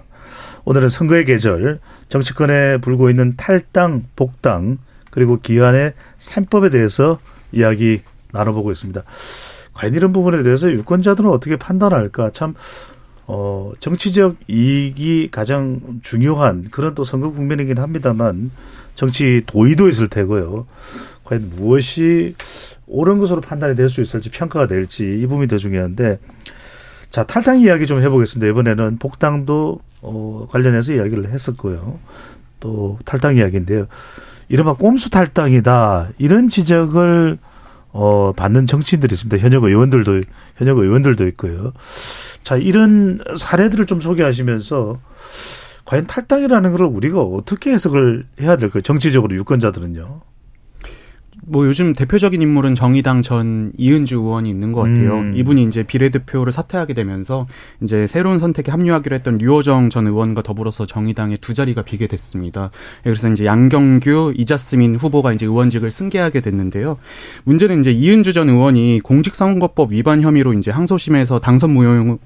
[0.66, 1.80] 오늘은 선거의 계절,
[2.10, 4.80] 정치권에 불고 있는 탈당, 복당,
[5.12, 7.20] 그리고 기한의 3법에 대해서
[7.52, 8.02] 이야기
[8.32, 9.04] 나눠보고 있습니다.
[9.74, 12.32] 과연 이런 부분에 대해서 유권자들은 어떻게 판단할까?
[12.32, 12.56] 참,
[13.28, 18.52] 어, 정치적 이익이 가장 중요한 그런 또 선거 국면이긴 합니다만
[18.96, 20.68] 정치 도의도 있을 테고요.
[21.24, 22.36] 과연 무엇이
[22.88, 26.20] 옳은 것으로 판단이 될 수 있을지 평가가 될지 이 부분이 더 중요한데
[27.10, 28.50] 자, 탈당 이야기 좀 해보겠습니다.
[28.52, 31.98] 이번에는 복당도 어, 관련해서 이야기를 했었고요.
[32.60, 33.88] 또 탈당 이야기인데요.
[34.50, 36.10] 이른바 꼼수 탈당이다.
[36.18, 37.38] 이런 지적을
[37.98, 39.38] 어, 받는 정치인들이 있습니다.
[39.38, 40.22] 현역 의원들도,
[40.58, 41.72] 현역 의원들도 있고요.
[42.44, 45.00] 자, 이런 사례들을 좀 소개하시면서
[45.86, 48.82] 과연 탈당이라는 걸 우리가 어떻게 해석을 해야 될까요?
[48.82, 50.22] 정치적으로 유권자들은요.
[51.48, 55.14] 뭐 요즘 대표적인 인물은 정의당 전 이은주 의원이 있는 것 같아요.
[55.14, 55.34] 음.
[55.36, 57.48] 이분이 이제 비례대표를 사퇴하게 되면서
[57.82, 62.72] 이제 새로운 선택에 합류하기로 했던 류호정 전 의원과 더불어서 정의당의 두 자리가 비게 됐습니다.
[63.04, 66.98] 그래서 이제 양경규, 이자스민 후보가 이제 의원직을 승계하게 됐는데요.
[67.44, 72.18] 문제는 이제 이은주 전 의원이 공직선거법 위반 혐의로 이제 항소심에서 당선 무효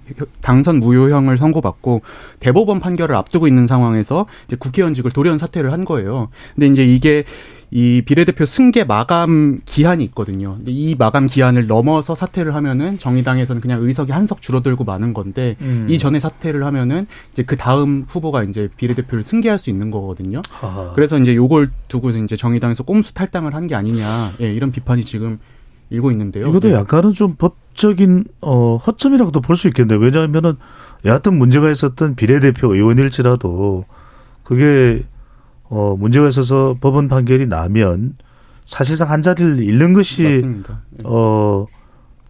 [0.41, 2.01] 당선 무효형을 선고받고
[2.39, 6.29] 대법원 판결을 앞두고 있는 상황에서 이제 국회의원직을 돌연 사퇴를 한 거예요.
[6.55, 7.25] 근데 이제 이게
[7.71, 10.55] 이 비례대표 승계 마감 기한이 있거든요.
[10.57, 15.55] 근데 이 마감 기한을 넘어서 사퇴를 하면은 정의당에서는 그냥 의석이 한 석 줄어들고 마는 건데
[15.61, 15.87] 음.
[15.89, 20.41] 이 전에 사퇴를 하면은 이제 그 다음 후보가 이제 비례대표를 승계할 수 있는 거거든요.
[20.51, 20.93] 하하.
[20.95, 24.31] 그래서 이제 요걸 두고 이제 정의당에서 꼼수 탈당을 한 게 아니냐.
[24.41, 25.37] 예, 이런 비판이 지금
[25.91, 26.47] 일고 있는데요.
[26.47, 26.73] 이것도 네.
[26.75, 29.99] 약간은 좀 법적인 어 허점이라고도 볼 수 있겠네요.
[29.99, 30.55] 왜냐하면은
[31.05, 33.85] 여하튼 문제가 있었던 비례대표 의원일지라도
[34.43, 35.03] 그게
[35.69, 38.15] 어 문제가 있어서 법원 판결이 나면
[38.65, 40.81] 사실상 한 자리를 잃는 것이 맞습니다.
[40.99, 41.03] 예.
[41.05, 41.67] 어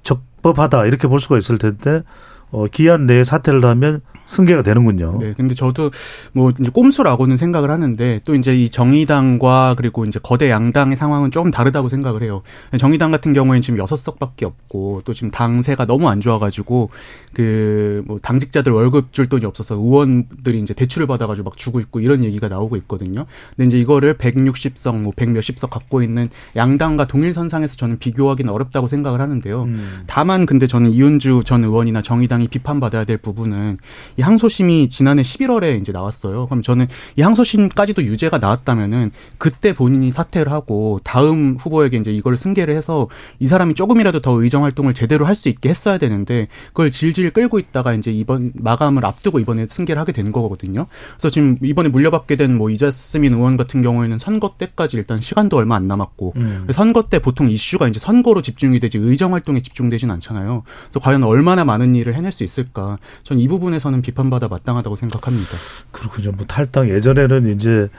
[0.03, 2.03] 적법하다 이렇게 볼 수가 있을 텐데
[2.51, 5.17] 어 기한 내에 사퇴를 하면 승계가 되는군요.
[5.19, 5.91] 네, 근데 저도
[6.33, 11.51] 뭐 이제 꼼수라고는 생각을 하는데 또 이제 이 정의당과 그리고 이제 거대 양당의 상황은 조금
[11.51, 12.41] 다르다고 생각을 해요.
[12.77, 16.89] 정의당 같은 경우에는 지금 여섯 석밖에 없고 또 지금 당세가 너무 안 좋아가지고
[17.33, 22.23] 그 뭐 당직자들 월급 줄 돈이 없어서 의원들이 이제 대출을 받아가지고 막 주고 있고 이런
[22.23, 23.25] 얘기가 나오고 있거든요.
[23.55, 28.87] 근데 이제 이거를 160석 뭐 100몇십 석 갖고 있는 양당과 동일 선상에서 저는 비교하기는 어렵다고
[28.87, 29.63] 생각을 하는데요.
[29.63, 30.03] 음.
[30.07, 33.77] 다만 근데 저는 이은주 전 의원이나 정의당이 비판받아야 될 부분은
[34.19, 36.45] 이 항소심이 지난해 11월에 이제 나왔어요.
[36.47, 42.75] 그럼 저는 이 항소심까지도 유죄가 나왔다면은 그때 본인이 사퇴를 하고 다음 후보에게 이제 이걸 승계를
[42.75, 43.07] 해서
[43.39, 47.59] 이 사람이 조금이라도 더 의정 활동을 제대로 할 수 있게 했어야 되는데 그걸 질질 끌고
[47.59, 50.85] 있다가 이제 이번 마감을 앞두고 이번에 승계를 하게 된 거거든요.
[51.15, 55.75] 그래서 지금 이번에 물려받게 된 뭐 이자스민 의원 같은 경우에는 선거 때까지 일단 시간도 얼마
[55.75, 56.67] 안 남았고 음.
[56.73, 60.63] 선거 때 보통 이슈가 이제 선거로 집중이 되지 의정 활동에 집중되진 않잖아요.
[60.89, 62.97] 그래서 과연 얼마나 많은 일을 해낼 수 있을까?
[63.23, 65.49] 전 이 부분에서는 비판받아 마땅하다고 생각합니다.
[65.91, 66.31] 그렇군요.
[66.31, 67.89] 뭐 탈당 예전에는 이제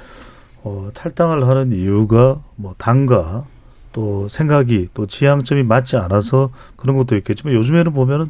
[0.62, 3.44] 어 탈당을 하는 이유가 뭐 당과
[3.92, 8.26] 또 생각이 또 지향점이 맞지 않아서 그런 것도 있겠지만 요즘에는 보면은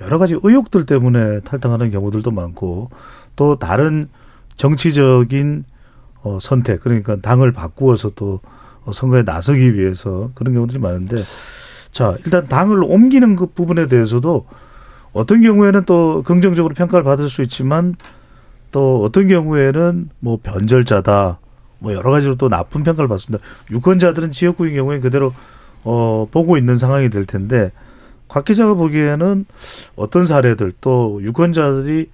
[0.00, 2.90] 여러 가지 의혹들 때문에 탈당하는 경우들도 많고
[3.36, 4.08] 또 다른
[4.56, 5.64] 정치적인
[6.22, 8.40] 어 선택 그러니까 당을 바꾸어서 또
[8.84, 11.24] 어, 선거에 나서기 위해서 그런 경우들이 많은데
[11.90, 14.46] 자 일단 당을 옮기는 그 부분에 대해서도
[15.12, 17.96] 어떤 경우에는 또 긍정적으로 평가를 받을 수 있지만
[18.70, 21.38] 또 어떤 경우에는 뭐 변절자다
[21.78, 23.44] 뭐 여러 가지로 또 나쁜 평가를 받습니다.
[23.70, 25.34] 유권자들은 지역구인 경우에 그대로
[25.84, 27.72] 어 보고 있는 상황이 될 텐데
[28.28, 29.44] 곽 기자가 보기에는
[29.96, 32.08] 어떤 사례들 또 유권자들이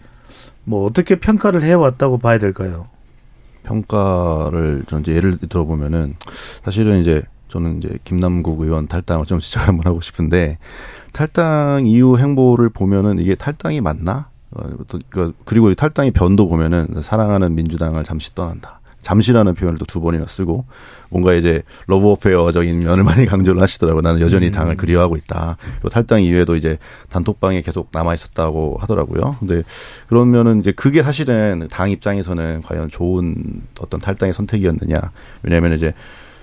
[0.64, 2.88] 뭐 어떻게 평가를 해왔다고 봐야 될까요?
[3.62, 6.16] 평가를 전 이제 예를 들어보면은
[6.64, 10.58] 사실은 이제 저는 이제 김남국 의원 탈당을 좀 지적을 한번 하고 싶은데
[11.12, 14.28] 탈당 이후 행보를 보면은 이게 탈당이 맞나?
[14.52, 18.80] 어, 또 그- 그리고 이 탈당의 변도 보면은 사랑하는 민주당을 잠시 떠난다.
[19.00, 20.64] 잠시라는 표현을 또 두 번이나 쓰고
[21.08, 24.02] 뭔가 이제 love affair적인 면을 많이 강조를 하시더라고요.
[24.02, 25.56] 나는 여전히 당을 그리워하고 있다.
[25.76, 26.78] 그리고 탈당 이후에도 이제
[27.08, 29.36] 단톡방에 계속 남아 있었다고 하더라고요.
[29.38, 29.62] 근데
[30.08, 33.34] 그러면은 이제 그게 사실은 당 입장에서는 과연 좋은
[33.80, 34.96] 어떤 탈당의 선택이었느냐.
[35.42, 35.94] 왜냐하면 이제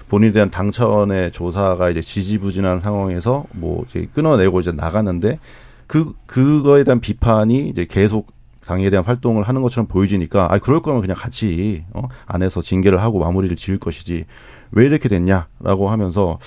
[0.08, 5.40] 본인에 대한 당 차원의 조사가 이제 지지부진한 상황에서 뭐 이제 끊어내고 이제 나갔는데
[5.88, 8.34] 그 그거에 대한 비판이 이제 계속
[8.66, 13.20] 당에 대한 활동을 하는 것처럼 보여지니까 아 그럴 거면 그냥 같이 어 안에서 징계를 하고
[13.20, 14.26] 마무리를 지을 것이지
[14.72, 16.40] 왜 이렇게 됐냐라고 하면서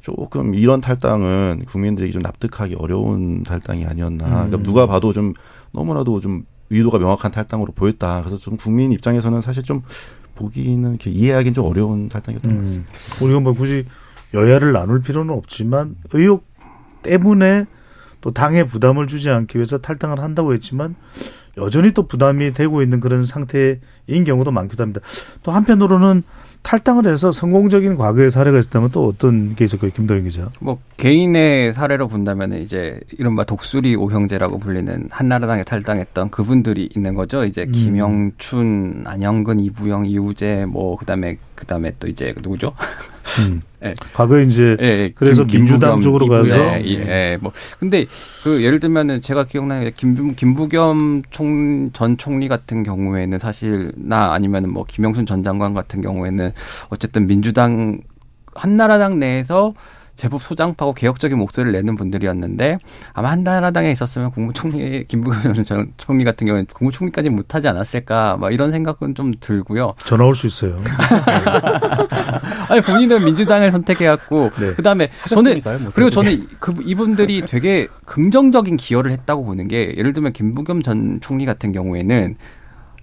[0.00, 4.26] 조금 이런 탈당은 국민들이 좀 납득하기 어려운 탈당이 아니었나.
[4.28, 5.34] 그러니까 누가 봐도 좀
[5.72, 8.20] 너무나도 좀 의도가 명확한 탈당으로 보였다.
[8.20, 9.82] 그래서 좀 국민 입장에서는 사실 좀
[10.36, 12.92] 보기는 이렇게 이해하기는 좀 어려운 탈당이었던 것 같습니다.
[12.92, 13.24] 음.
[13.24, 13.84] 우리가 뭐 굳이
[14.34, 16.44] 여야를 나눌 필요는 없지만 의혹
[17.02, 17.66] 때문에
[18.20, 20.94] 또 당에 부담을 주지 않기 위해서 탈당을 한다고 했지만
[21.58, 23.80] 여전히 또 부담이 되고 있는 그런 상태인
[24.26, 25.00] 경우도 많기도 합니다.
[25.42, 26.22] 또 한편으로는
[26.66, 30.50] 탈당을 해서 성공적인 과거의 사례가 있었다면 또 어떤 게 있을까요, 김도영 기자?
[30.58, 37.44] 뭐 개인의 사례로 본다면 이제 이른바 독수리 오형제라고 불리는 한나라당에 탈당했던 그분들이 있는 거죠.
[37.44, 37.70] 이제 음.
[37.70, 42.72] 김영춘, 안영근, 이부영, 이우재 뭐 그다음에 그다음에 또 이제 누구죠?
[43.38, 43.62] 음.
[43.88, 43.94] 예.
[44.12, 45.12] 과거에 이제 예, 예.
[45.14, 46.58] 그래서 민주당 쪽으로 가서?
[46.58, 48.06] 예, 예, 예, 뭐 근데
[48.42, 54.32] 그 예를 들면은 제가 기억나는 게 김, 김부겸 총, 전 총리 같은 경우에는 사실 나
[54.32, 56.52] 아니면은 뭐 김영순 전 장관 같은 경우에는
[56.88, 58.00] 어쨌든 민주당
[58.54, 59.74] 한나라당 내에서
[60.16, 62.78] 제법 소장파고 개혁적인 목소리를 내는 분들이었는데
[63.12, 69.14] 아마 한나라당에 있었으면 국무총리 김부겸 전 총리 같은 경우는 국무총리까지 못하지 않았을까 막 이런 생각은
[69.14, 69.94] 좀 들고요.
[70.04, 70.78] 전화 올 수 있어요.
[72.68, 74.74] 아니 본인은 민주당을 선택해갖고 네.
[74.74, 75.92] 그다음에 저는 뭐.
[75.94, 81.46] 그리고 저는 그 이분들이 되게 긍정적인 기여를 했다고 보는 게 예를 들면 김부겸 전 총리
[81.46, 82.36] 같은 경우에는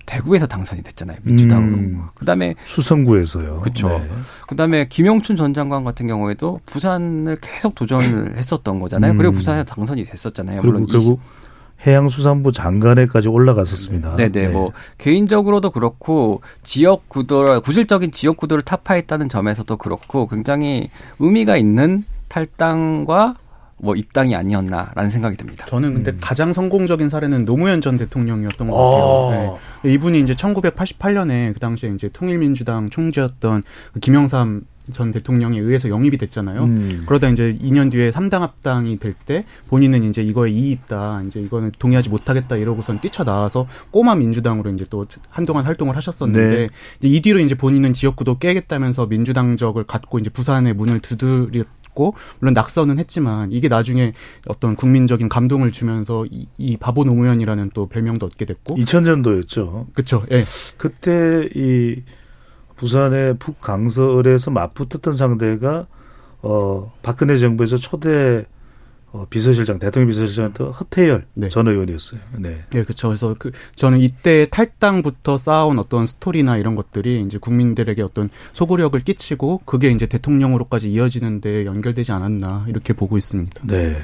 [0.06, 1.78] 대구에서 당선이 됐잖아요 민주당으로.
[1.78, 2.04] 음.
[2.16, 3.62] 그다음에 수성구에서요.
[3.62, 3.88] 그쵸.
[3.90, 4.10] 네.
[4.48, 9.16] 그다음에 김영춘 전 장관 같은 경우에도 부산을 계속 도전을 했었던 거잖아요.
[9.18, 9.36] 그리고 음.
[9.36, 10.62] 부산에 당선이 됐었잖아요.
[10.62, 11.22] 그리고 물론 결국
[11.86, 14.16] 해양수산부 장관에까지 올라갔었습니다.
[14.16, 14.32] 네네.
[14.32, 14.48] 네.
[14.48, 20.90] 뭐 개인적으로도 그렇고 지역 구도 구질적인 지역 구도를 타파했다는 점에서도 그렇고 굉장히
[21.20, 23.36] 의미가 있는 탈당과
[23.84, 25.66] 뭐 입당이 아니었나라는 생각이 듭니다.
[25.68, 26.18] 저는 근데 음.
[26.22, 29.04] 가장 성공적인 사례는 노무현 전 대통령이었던 것 같아요.
[29.04, 29.60] 어.
[29.84, 29.94] 네.
[29.94, 33.64] 이분이 이제 1988년에 그 당시에 이제 통일민주당 총재였던
[33.94, 34.62] 그 김영삼
[34.92, 36.64] 전 대통령에 의해서 영입이 됐잖아요.
[36.64, 37.04] 음.
[37.06, 41.22] 그러다 이제 2년 뒤에 3당 합당이 될 때 본인은 이제 이거에 이의 있다.
[41.28, 46.68] 이제 이거는 동의하지 못하겠다 이러고선 뛰쳐나와서 꼬마 민주당으로 이제 또 한동안 활동을 하셨었는데
[47.02, 47.08] 네.
[47.08, 53.00] 이 뒤로 이제 본인은 지역구도 깨겠다면서 민주당적을 갖고 이제 부산의 문을 두드렸 고 물론 낙선은
[53.00, 54.14] 했지만 이게 나중에
[54.48, 59.94] 어떤 국민적인 감동을 주면서 이, 이 바보 노무현이라는 또 별명도 얻게 됐고 2000년도였죠.
[59.94, 60.24] 그렇죠.
[60.32, 60.44] 예.
[60.78, 62.02] 그때 이
[62.76, 65.88] 부산의 북강서을에서 맞붙었던 상대가
[66.42, 68.46] 어 박근혜 정부에서 초대
[69.14, 71.48] 어, 비서실장, 대통령 비서실장한테 허태열 네.
[71.48, 72.20] 전 의원이었어요.
[72.40, 72.64] 네.
[72.72, 73.10] 네, 그렇죠.
[73.10, 79.62] 그래서 그 저는 이때 탈당부터 쌓아온 어떤 스토리나 이런 것들이 이제 국민들에게 어떤 소구력을 끼치고
[79.66, 83.62] 그게 이제 대통령으로까지 이어지는데 연결되지 않았나 이렇게 보고 있습니다.
[83.68, 83.98] 네,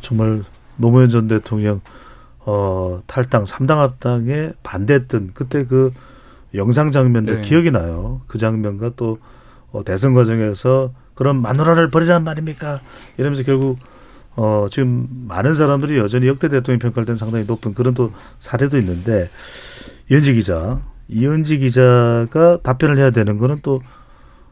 [0.00, 0.44] 정말
[0.76, 1.80] 노무현 전 대통령
[2.38, 5.92] 어, 탈당, 삼당 합당에 반대했던 그때 그
[6.54, 7.42] 영상 장면들 네.
[7.42, 8.20] 기억이 나요.
[8.28, 9.18] 그 장면과 또
[9.72, 12.80] 어, 대선 과정에서 그런 마누라를 버리란 말입니까?
[13.16, 13.78] 이러면서 결국
[14.36, 19.28] 어, 지금 많은 사람들이 여전히 역대 대통령 평가할 때는 상당히 높은 그런 또 사례도 있는데
[20.10, 23.82] 이현지 기자, 이현지 기자가 답변을 해야 되는 거는 또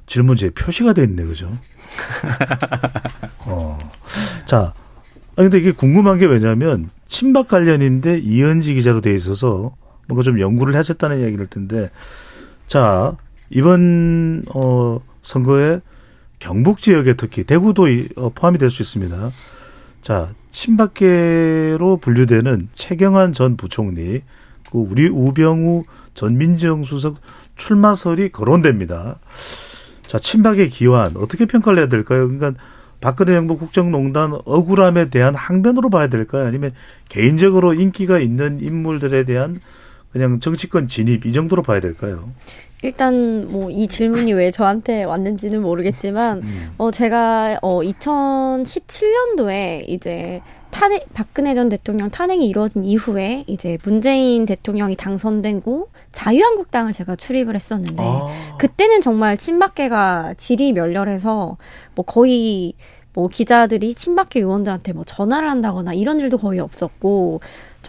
[0.06, 1.50] 질문지에 표시가 돼 있네, 그죠?
[3.46, 3.78] 어.
[4.46, 4.74] 자,
[5.36, 9.74] 아 근데 이게 궁금한 게 왜냐면 친박 관련인데 이현지 기자로 돼 있어서
[10.08, 11.90] 뭔가 좀 연구를 하셨다는 이야기를 텐데
[12.66, 13.16] 자,
[13.50, 15.80] 이번 어 선거에
[16.38, 19.30] 경북 지역에 특히 대구도 어, 포함이 될 수 있습니다.
[20.00, 24.22] 자, 친박계로 분류되는 최경환 전 부총리,
[24.70, 25.84] 그 우리 우병우
[26.14, 27.16] 전 민정수석
[27.56, 29.18] 출마설이 거론됩니다.
[30.02, 32.28] 자, 친박의 기환 어떻게 평가를 해야 될까요?
[32.28, 32.60] 그러니까
[33.00, 36.46] 박근혜 정부 국정농단 억울함에 대한 항변으로 봐야 될까요?
[36.46, 36.72] 아니면
[37.08, 39.60] 개인적으로 인기가 있는 인물들에 대한
[40.12, 42.30] 그냥 정치권 진입 이 정도로 봐야 될까요?
[42.82, 46.70] 일단 뭐 이 질문이 왜 저한테 왔는지는 모르겠지만 음.
[46.76, 54.96] 어 제가 어 2017년도에 이제 탄핵 박근혜 전 대통령 탄핵이 이루어진 이후에 이제 문재인 대통령이
[54.96, 58.56] 당선되고 자유한국당을 제가 출입을 했었는데 아.
[58.58, 61.56] 그때는 정말 친박계가 질이 멸렬해서
[61.94, 62.74] 뭐 거의
[63.12, 67.40] 뭐 기자들이 친박계 의원들한테 뭐 전화를 한다거나 이런 일도 거의 없었고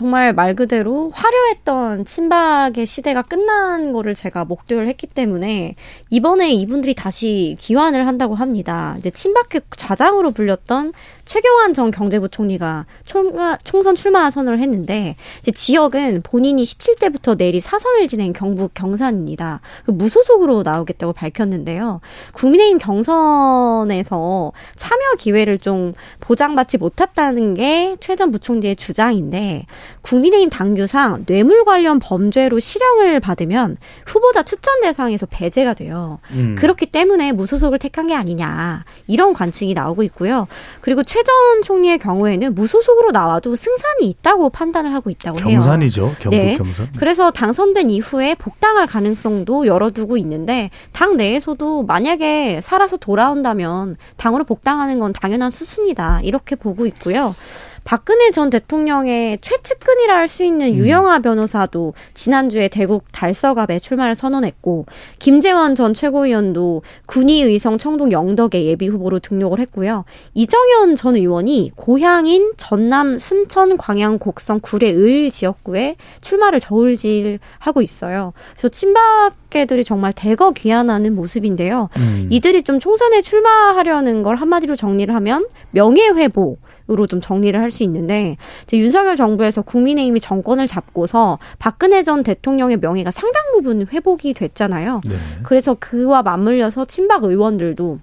[0.01, 5.75] 정말 말 그대로 화려했던 친박의 시대가 끝난 거를 제가 목도를 했기 때문에
[6.09, 8.95] 이번에 이분들이 다시 기환을 한다고 합니다.
[8.97, 10.93] 이제 친박계 좌장으로 불렸던
[11.25, 18.33] 최경환 전 경제부총리가 총선 아, 출마 선언을 했는데 이제 지역은 본인이 17대부터 내리 사선을 지낸
[18.33, 19.61] 경북 경산입니다.
[19.85, 22.01] 무소속으로 나오겠다고 밝혔는데요.
[22.33, 29.65] 국민의힘 경선에서 참여 기회를 좀 보장받지 못했다는 게 최 전 부총리의 주장인데
[30.01, 36.19] 국민의힘 당규상 뇌물 관련 범죄로 실형을 받으면 후보자 추천 대상에서 배제가 돼요.
[36.31, 36.55] 음.
[36.57, 40.47] 그렇기 때문에 무소속을 택한 게 아니냐 이런 관측이 나오고 있고요.
[40.81, 45.59] 그리고 최 전 총리의 경우에는 무소속으로 나와도 승산이 있다고 판단을 하고 있다고 해요.
[45.59, 46.15] 경산이죠.
[46.19, 46.55] 경북 네.
[46.55, 46.89] 경산.
[46.97, 55.13] 그래서 당선된 이후에 복당할 가능성도 열어두고 있는데 당 내에서도 만약에 살아서 돌아온다면 당으로 복당하는 건
[55.13, 57.35] 당연한 수순이다 이렇게 보고 있고요.
[57.83, 60.75] 박근혜 전 대통령의 최측근이라 할 수 있는 음.
[60.75, 64.85] 유영아 변호사도 지난주에 대국 달서갑에 출마를 선언했고
[65.19, 70.05] 김재원 전 최고위원도 군의의성 청동 영덕의 예비 후보로 등록을 했고요.
[70.33, 78.33] 이정현 전 의원이 고향인 전남 순천 광양 곡성 구례 을 지역구에 출마를 저울질하고 있어요.
[78.53, 81.89] 그래서 친박계들이 정말 대거 귀환하는 모습인데요.
[81.97, 82.27] 음.
[82.29, 86.59] 이들이 좀 총선에 출마하려는 걸 한마디로 정리를 하면 명예회복
[86.91, 92.77] 으로 좀 정리를 할 수 있는데 이제 윤석열 정부에서 국민의힘이 정권을 잡고서 박근혜 전 대통령의
[92.77, 94.99] 명예가 상당 부분 회복이 됐잖아요.
[95.05, 95.15] 네.
[95.43, 97.99] 그래서 그와 맞물려서 친박 의원들도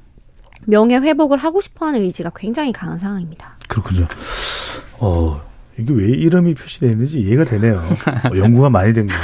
[0.66, 3.58] 명예 회복을 하고 싶어하는 의지가 굉장히 강한 상황입니다.
[3.68, 4.08] 그렇군요.
[5.00, 5.40] 어
[5.78, 7.82] 이게 왜 이름이 표시되어 있는지 이해가 되네요.
[8.32, 9.20] 어, 연구가 많이 된 거예요.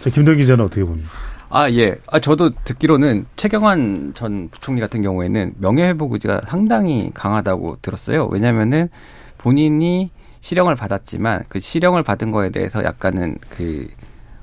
[0.00, 1.10] 자 김동 기자는 어떻게 봅니까?
[1.52, 1.96] 아, 예.
[2.06, 8.28] 아, 저도 듣기로는 최경환 전 부총리 같은 경우에는 명예회복 의지가 상당히 강하다고 들었어요.
[8.30, 8.88] 왜냐면은
[9.36, 13.88] 본인이 실형을 받았지만 그 실형을 받은 거에 대해서 약간은 그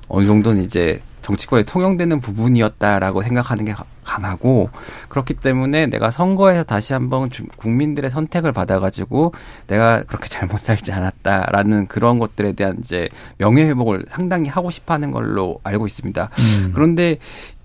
[0.08, 3.74] 어느 정도는 이제 정치권에 통용되는 부분이었다라고 생각하는 게
[4.08, 4.70] 강하고
[5.10, 7.28] 그렇기 때문에 내가 선거에서 다시 한번
[7.58, 9.34] 국민들의 선택을 받아가지고
[9.66, 15.60] 내가 그렇게 잘못 살지 않았다라는 그런 것들에 대한 이제 명예 회복을 상당히 하고 싶어하는 걸로
[15.62, 16.30] 알고 있습니다.
[16.38, 16.70] 음.
[16.74, 17.18] 그런데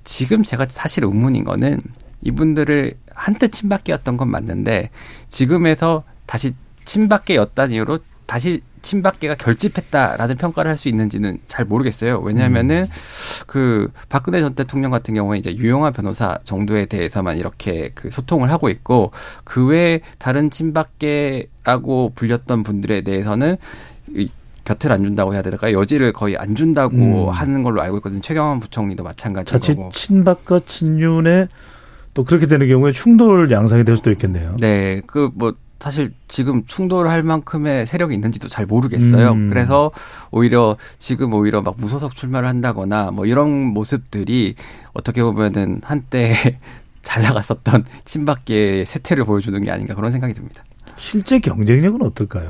[0.04, 1.80] 지금 제가 사실 의문인 거는
[2.22, 4.90] 이분들을 한때 친박계였던 건 맞는데
[5.30, 12.20] 지금에서 다시 친박계였다는 이유로 다시 친박계가 결집했다라는 평가를 할 수 있는지는 잘 모르겠어요.
[12.20, 13.44] 왜냐하면은 음.
[13.48, 18.70] 그 박근혜 전 대통령 같은 경우에 이제 유영아 변호사 정도에 대해서만 이렇게 그 소통을 하고
[18.70, 19.12] 있고
[19.44, 23.58] 그 외에 다른 친박계라고 불렸던 분들에 대해서는
[24.66, 27.30] 곁을 안 준다고 해야 될까 여지를 거의 안 준다고 음.
[27.30, 28.22] 하는 걸로 알고 있거든요.
[28.22, 29.60] 최경환 부총리도 마찬가지고.
[29.60, 31.48] 자칫 친박과 친윤의
[32.14, 34.56] 또 그렇게 되는 경우에 충돌 양상이 될 수도 있겠네요.
[34.60, 35.54] 네, 그 뭐
[35.84, 39.32] 사실 지금 충돌할 만큼의 세력이 있는지도 잘 모르겠어요.
[39.32, 39.50] 음.
[39.50, 39.92] 그래서
[40.32, 44.56] 오히려 지금 오히려 막 무소속 출마를 한다거나 뭐 이런 모습들이
[44.94, 46.36] 어떻게 보면은 한때
[47.04, 50.64] 잘 나갔었던 친박계의 세태를 보여주는 게 아닌가 그런 생각이 듭니다.
[50.96, 52.48] 실제 경쟁력은 어떨까요?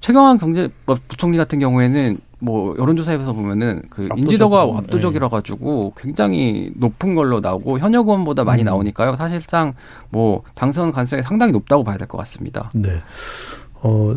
[0.00, 6.70] 최경환 경제 뭐 부총리 같은 경우에는 뭐 여론조사에서 보면은 그 압도적, 인지도가 압도적이라 가지고 굉장히
[6.76, 8.66] 높은 걸로 나오고 현역 의원보다 많이 음.
[8.66, 9.14] 나오니까요.
[9.16, 9.72] 사실상
[10.10, 12.70] 뭐 당선 가능성이 상당히 높다고 봐야 될 것 같습니다.
[12.74, 12.90] 네.
[13.82, 14.16] 어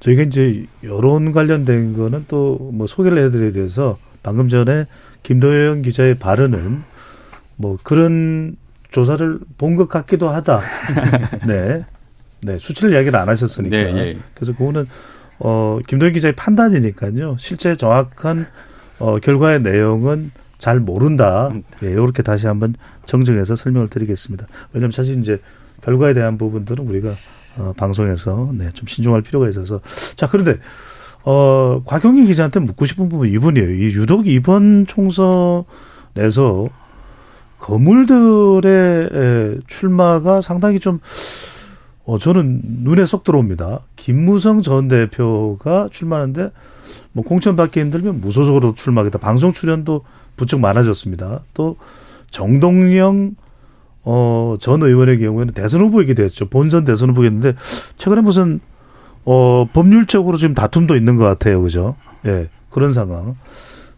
[0.00, 4.86] 저희가 이제 여론 관련된 거는 또 뭐 소개를 해드려야 돼서 방금 전에
[5.24, 6.82] 김도영 기자의 발언은
[7.56, 8.56] 뭐 그런
[8.92, 10.60] 조사를 본 것 같기도 하다.
[11.48, 11.84] 네.
[12.42, 12.58] 네.
[12.58, 13.76] 수치를 이야기를 안 하셨으니까.
[13.76, 14.18] 네, 예.
[14.34, 14.86] 그래서 그거는
[15.38, 17.36] 어, 김도현 기자의 판단이니까요.
[17.38, 18.44] 실제 정확한
[18.98, 21.50] 어, 결과의 내용은 잘 모른다.
[21.82, 22.74] 예, 이렇게 다시 한번
[23.04, 24.46] 정정해서 설명을 드리겠습니다.
[24.72, 25.40] 왜냐하면 사실 이제
[25.82, 27.14] 결과에 대한 부분들은 우리가
[27.58, 29.80] 어, 방송에서 네, 좀 신중할 필요가 있어서
[30.16, 30.58] 자 그런데
[31.24, 33.70] 어, 곽용희 기자한테 묻고 싶은 부분 이분이에요.
[33.70, 36.68] 이 유독 이번 총선에서
[37.58, 41.00] 거물들의 출마가 상당히 좀
[42.06, 43.80] 어, 저는 눈에 쏙 들어옵니다.
[43.96, 46.50] 김무성 전 대표가 출마하는데
[47.12, 49.18] 뭐 공천 받기 힘들면 무소속으로 출마하겠다.
[49.18, 50.02] 방송 출연도
[50.36, 51.40] 부쩍 많아졌습니다.
[51.52, 51.76] 또
[52.30, 53.34] 정동영
[54.04, 56.48] 어, 전 의원의 경우에는 대선 후보이기도 했죠.
[56.48, 57.54] 본선 대선 후보였는데
[57.96, 58.60] 최근에 무슨
[59.24, 61.60] 어, 법률적으로 지금 다툼도 있는 것 같아요.
[61.60, 61.96] 그죠?
[62.24, 62.48] 예.
[62.70, 63.34] 그런 상황.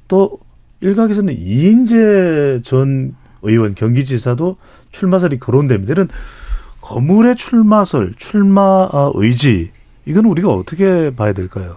[0.09, 0.39] 또
[0.81, 4.57] 일각에서는 이인재 전 의원 경기지사도
[4.93, 5.93] 출마설이 거론됩니다.
[5.93, 6.09] 이런
[6.89, 9.73] 거물의 출마설, 출마 아, 의지
[10.07, 11.77] 이건 우리가 어떻게 봐야 될까요?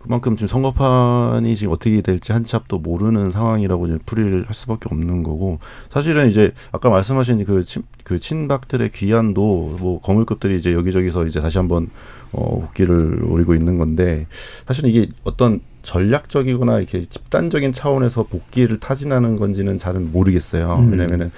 [0.00, 5.60] 그만큼 지금 선거판이 지금 어떻게 될지 한참도 모르는 상황이라고 이제 풀이를 할 수밖에 없는 거고
[5.90, 11.58] 사실은 이제 아까 말씀하신 그, 친, 그 친박들의 귀환도 뭐 거물급들이 이제 여기저기서 이제 다시
[11.58, 11.88] 한번
[12.32, 14.26] 어 복귀를 노리고 있는 건데
[14.66, 20.78] 사실은 이게 어떤 전략적이거나 이렇게 집단적인 차원에서 복귀를 타진하는 건지는 잘은 모르겠어요.
[20.80, 20.90] 음.
[20.90, 21.30] 왜냐면은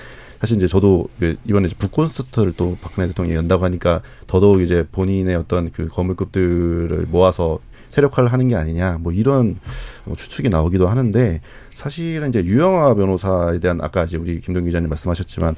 [0.43, 4.85] 사실 이제 저도 그 이번에 이제 북 콘서트를 또 박근혜 대통령이 연다고 하니까 더더욱 이제
[4.91, 9.61] 본인의 어떤 그 거물급들을 모아서 세력화를 하는 게 아니냐 뭐 이런
[10.05, 11.41] 뭐 추측이 나오기도 하는데
[11.75, 15.55] 사실은 이제 유영아 변호사에 대한 아까 이제 우리 김동 기자님 말씀하셨지만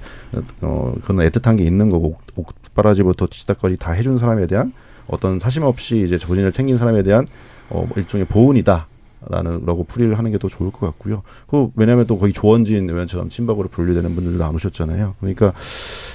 [0.61, 4.75] 어 그건 애틋한 게 있는 거고 옥바라지부터 뒤치다거리 다 해준 사람에 대한
[5.07, 7.27] 어떤 사심 없이 이제 본인을 챙긴 사람에 대한
[7.71, 8.89] 어 일종의 보은이다.
[9.31, 11.23] 라는 라고 풀이를 하는 게 더 좋을 것 같고요.
[11.47, 15.15] 그 왜냐하면 또 거기 조원진 의원처럼 친박으로 분류되는 분들도 나오셨잖아요.
[15.21, 15.53] 그러니까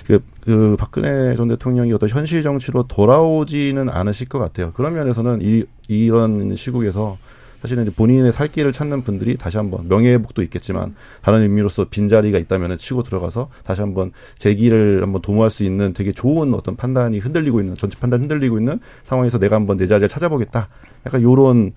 [0.06, 4.72] 그, 그 박근혜 전 대통령이 어떤 현실 정치로 돌아오지는 않으실 것 같아요.
[4.74, 7.18] 그런 면에서는 이 이런 시국에서
[7.62, 12.78] 사실은 이제 본인의 살 길을 찾는 분들이 다시 한번 명예회복도 있겠지만 다른 의미로서 빈자리가 있다면
[12.78, 17.76] 치고 들어가서 다시 한번 재기를 한번 도모할 수 있는 되게 좋은 어떤 판단이 흔들리고 있는
[17.76, 20.70] 전체 판단 흔들리고 있는 상황에서 내가 한번 내 자리를 찾아보겠다.
[21.06, 21.74] 약간 요런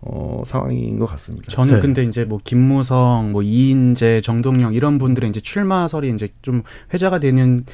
[0.00, 1.50] 어, 상황인 것 같습니다.
[1.50, 1.80] 저는 네.
[1.80, 7.64] 근데 이제 뭐 김무성, 뭐 이인재, 정동영 이런 분들의 이제 출마설이 이제 좀 회자가 되는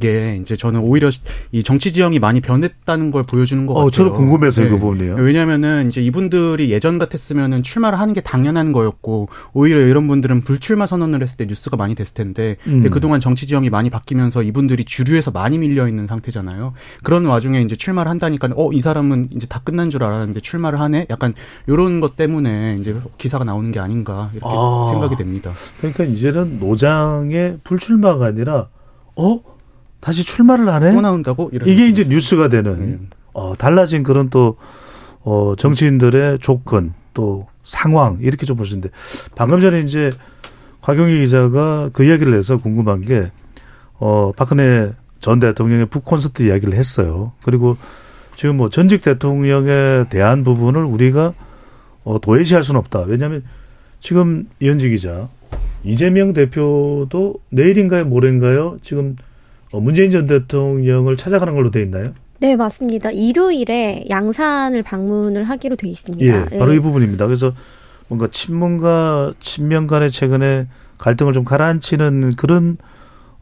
[0.00, 1.10] 게 이제 저는 오히려
[1.52, 3.90] 이 정치 지형이 많이 변했다는 걸 보여주는 것 어, 같아요.
[3.90, 4.68] 저도 궁금해서 네.
[4.68, 5.16] 그 부분이요.
[5.16, 11.22] 왜냐면은 이제 이분들이 예전 같았으면은 출마를 하는 게 당연한 거였고 오히려 이런 분들은 불출마 선언을
[11.22, 12.88] 했을 때 뉴스가 많이 됐을 텐데 음.
[12.90, 16.72] 그동안 정치 지형이 많이 바뀌면서 이분들이 주류에서 많이 밀려 있는 상태잖아요.
[17.02, 21.06] 그런 와중에 이제 출마를 한다니까 어이 사람은 이제 다 끝난 줄 알았는데 출마를 하네.
[21.10, 21.34] 약간
[21.68, 24.88] 요런 것 때문에 이제 기사가 나오는 게 아닌가 이렇게 아.
[24.90, 25.52] 생각이 됩니다.
[25.78, 28.68] 그러니까 이제는 노장의 불출마가 아니라
[29.16, 29.40] 어
[30.04, 30.92] 다시 출마를 하네.
[30.92, 31.50] 또 나온다고?
[31.64, 33.10] 이게 이제 뉴스가 되는 음.
[33.32, 34.56] 어, 달라진 그런 또
[35.22, 38.90] 어, 정치인들의 조건 또 상황 이렇게 좀 보시는데
[39.34, 40.10] 방금 전에 이제
[40.82, 43.30] 곽용희 기자가 그 이야기를 해서 궁금한 게
[43.94, 47.32] 어, 박근혜 전 대통령의 북 콘서트 이야기를 했어요.
[47.42, 47.78] 그리고
[48.36, 51.32] 지금 뭐 전직 대통령에 대한 부분을 우리가
[52.04, 53.04] 어, 도외시할 수는 없다.
[53.06, 53.42] 왜냐하면
[54.00, 55.30] 지금 이현지 기자
[55.82, 58.76] 이재명 대표도 내일인가요, 모레인가요?
[58.82, 59.32] 지금 어,
[59.80, 62.12] 문재인 전 대통령을 찾아가는 걸로 돼 있나요?
[62.40, 63.10] 네, 맞습니다.
[63.10, 66.52] 일요일에 양산을 방문을 하기로 돼 있습니다.
[66.52, 66.76] 예, 바로 예.
[66.76, 67.26] 이 부분입니다.
[67.26, 67.52] 그래서
[68.08, 70.68] 뭔가 친문과 친명 간의 최근에
[70.98, 72.76] 갈등을 좀 가라앉히는 그런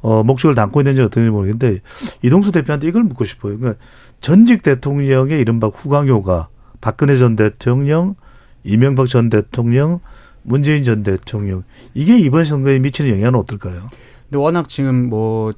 [0.00, 1.80] 어, 목적을 담고 있는지 어떤지 모르겠는데
[2.22, 3.58] 이동수 대표한테 이걸 묻고 싶어요.
[3.58, 3.80] 그러니까
[4.20, 6.48] 전직 대통령의 이른바 후광효가
[6.80, 8.16] 박근혜 전 대통령,
[8.64, 10.00] 이명박 전 대통령,
[10.42, 11.62] 문재인 전 대통령
[11.94, 13.90] 이게 이번 선거에 미치는 영향은 어떨까요?
[14.24, 15.52] 근데 워낙 지금 뭐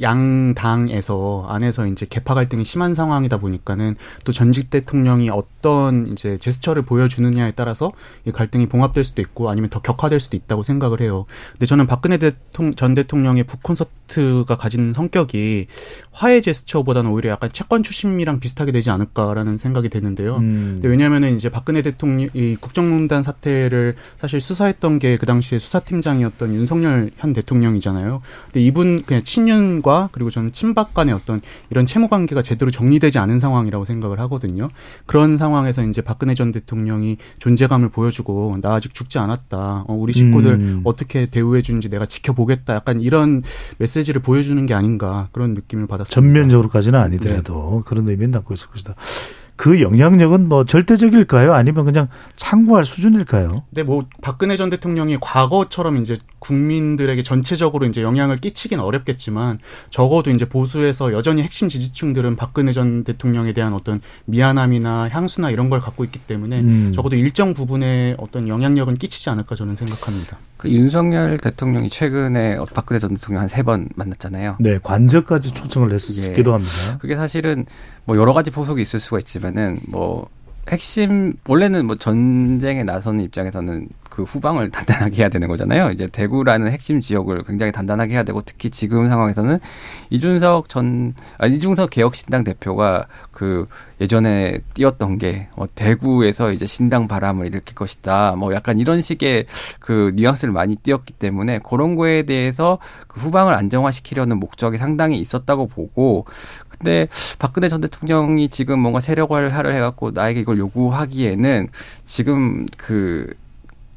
[0.00, 7.52] 양당에서 안에서 이제 개파 갈등이 심한 상황이다 보니까는 또 전직 대통령이 어떤 이제 제스처를 보여주느냐에
[7.52, 7.92] 따라서
[8.24, 11.26] 이 갈등이 봉합될 수도 있고 아니면 더 격화될 수도 있다고 생각을 해요.
[11.52, 15.66] 근데 저는 박근혜 대통 전 대통령의 북 콘서트가 가진 성격이
[16.10, 20.36] 화해 제스처보다는 오히려 약간 채권 추심이랑 비슷하게 되지 않을까라는 생각이 되는데요.
[20.38, 20.80] 음.
[20.82, 27.32] 왜냐하면은 이제 박근혜 대통령 이 국정농단 사태를 사실 수사했던 게 그 당시에 수사팀장이었던 윤석열 현
[27.32, 28.22] 대통령이잖아요.
[28.46, 33.40] 근데 이분 그냥 친윤과 그리고 저는 친박 간의 어떤 이런 채무 관계가 제대로 정리되지 않은
[33.40, 34.68] 상황이라고 생각을 하거든요.
[35.06, 39.84] 그런 상황에서 이제 박근혜 전 대통령이 존재감을 보여주고 나 아직 죽지 않았다.
[39.88, 40.80] 어, 우리 식구들 음.
[40.84, 42.74] 어떻게 대우해 주는지 내가 지켜보겠다.
[42.74, 43.42] 약간 이런
[43.78, 46.14] 메시지를 보여주는 게 아닌가 그런 느낌을 받았습니다.
[46.14, 48.94] 전면적으로까지는 아니더라도 그런 의미는 담고 있을 것이다.
[49.58, 51.52] 그 영향력은 뭐 절대적일까요?
[51.52, 52.06] 아니면 그냥
[52.36, 53.64] 참고할 수준일까요?
[53.68, 59.58] 근데 뭐 박근혜 전 대통령이 과거처럼 이제 국민들에게 전체적으로 이제 영향을 끼치긴 어렵겠지만
[59.90, 65.80] 적어도 이제 보수에서 여전히 핵심 지지층들은 박근혜 전 대통령에 대한 어떤 미안함이나 향수나 이런 걸
[65.80, 66.92] 갖고 있기 때문에 음.
[66.94, 70.38] 적어도 일정 부분의 어떤 영향력은 끼치지 않을까 저는 생각합니다.
[70.56, 74.56] 그 윤석열 대통령이 최근에 박근혜 전 대통령 한 세 번 만났잖아요.
[74.60, 76.52] 네, 관저까지 초청을 했기도 예.
[76.52, 76.98] 합니다.
[77.00, 77.66] 그게 사실은
[78.08, 80.30] 뭐 여러 가지 포석이 있을 수가 있지만은 뭐
[80.70, 85.90] 핵심 원래는 뭐 전쟁에 나서는 입장에서는 그 후방을 단단하게 해야 되는 거잖아요.
[85.90, 89.58] 이제 대구라는 핵심 지역을 굉장히 단단하게 해야 되고 특히 지금 상황에서는
[90.10, 93.66] 이준석 전 아, 이준석 개혁신당 대표가 그
[94.00, 98.36] 예전에 띄었던 게 어, 대구에서 이제 신당 바람을 일으킬 것이다.
[98.36, 99.46] 뭐 약간 이런 식의
[99.80, 106.24] 그 뉘앙스를 많이 띄었기 때문에 그런 거에 대해서 그 후방을 안정화시키려는 목적이 상당히 있었다고 보고
[106.78, 107.08] 근데
[107.38, 111.68] 박근혜 전 대통령이 지금 뭔가 세력화를 해갖고 나에게 이걸 요구하기에는
[112.06, 113.34] 지금 그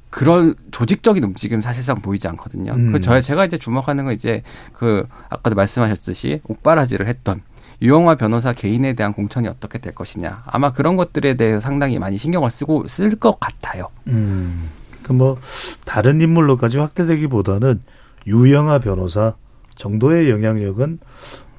[0.09, 2.73] 그런 조직적인 움직임 사실상 보이지 않거든요.
[2.73, 2.91] 음.
[2.91, 7.41] 그 저, 제가 이제 주목하는 건 이제 그 아까도 말씀하셨듯이 옥바라지를 했던
[7.81, 10.43] 유영화 변호사 개인에 대한 공천이 어떻게 될 것이냐.
[10.45, 13.87] 아마 그런 것들에 대해서 상당히 많이 신경을 쓰고 쓸 것 같아요.
[14.07, 14.69] 음.
[15.03, 15.37] 그뭐
[15.85, 17.81] 다른 인물로까지 확대되기보다는
[18.27, 19.33] 유영아 변호사
[19.75, 20.99] 정도의 영향력은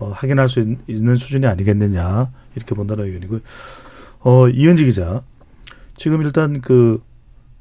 [0.02, 3.40] 어, 확인할 수 있- 있는 수준이 아니겠느냐 이렇게 본다는 의견이고요.
[4.20, 5.22] 어, 이현지 기자
[5.96, 7.00] 지금 일단 그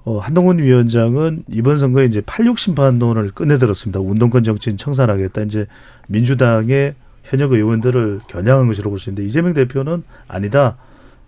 [0.04, 4.00] 어, 한동훈 위원장은 이번 선거에 이제 86 심판론을 끝내들었습니다.
[4.00, 5.42] 운동권 정치인 청산하겠다.
[5.44, 5.68] 이제
[6.08, 10.78] 민주당의 현역 의원들을 겨냥한 것이라고 볼 수 있는데 이재명 대표는 아니다.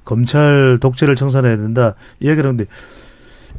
[0.04, 1.94] 검찰 독재를 청산해야 된다.
[2.20, 2.66] 이 얘기를 하는데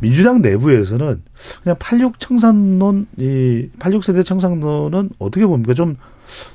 [0.01, 1.23] 민주당 내부에서는
[1.63, 5.75] 그냥 86 청산론, 이 86세대 청산론은 어떻게 봅니까?
[5.75, 5.97] 좀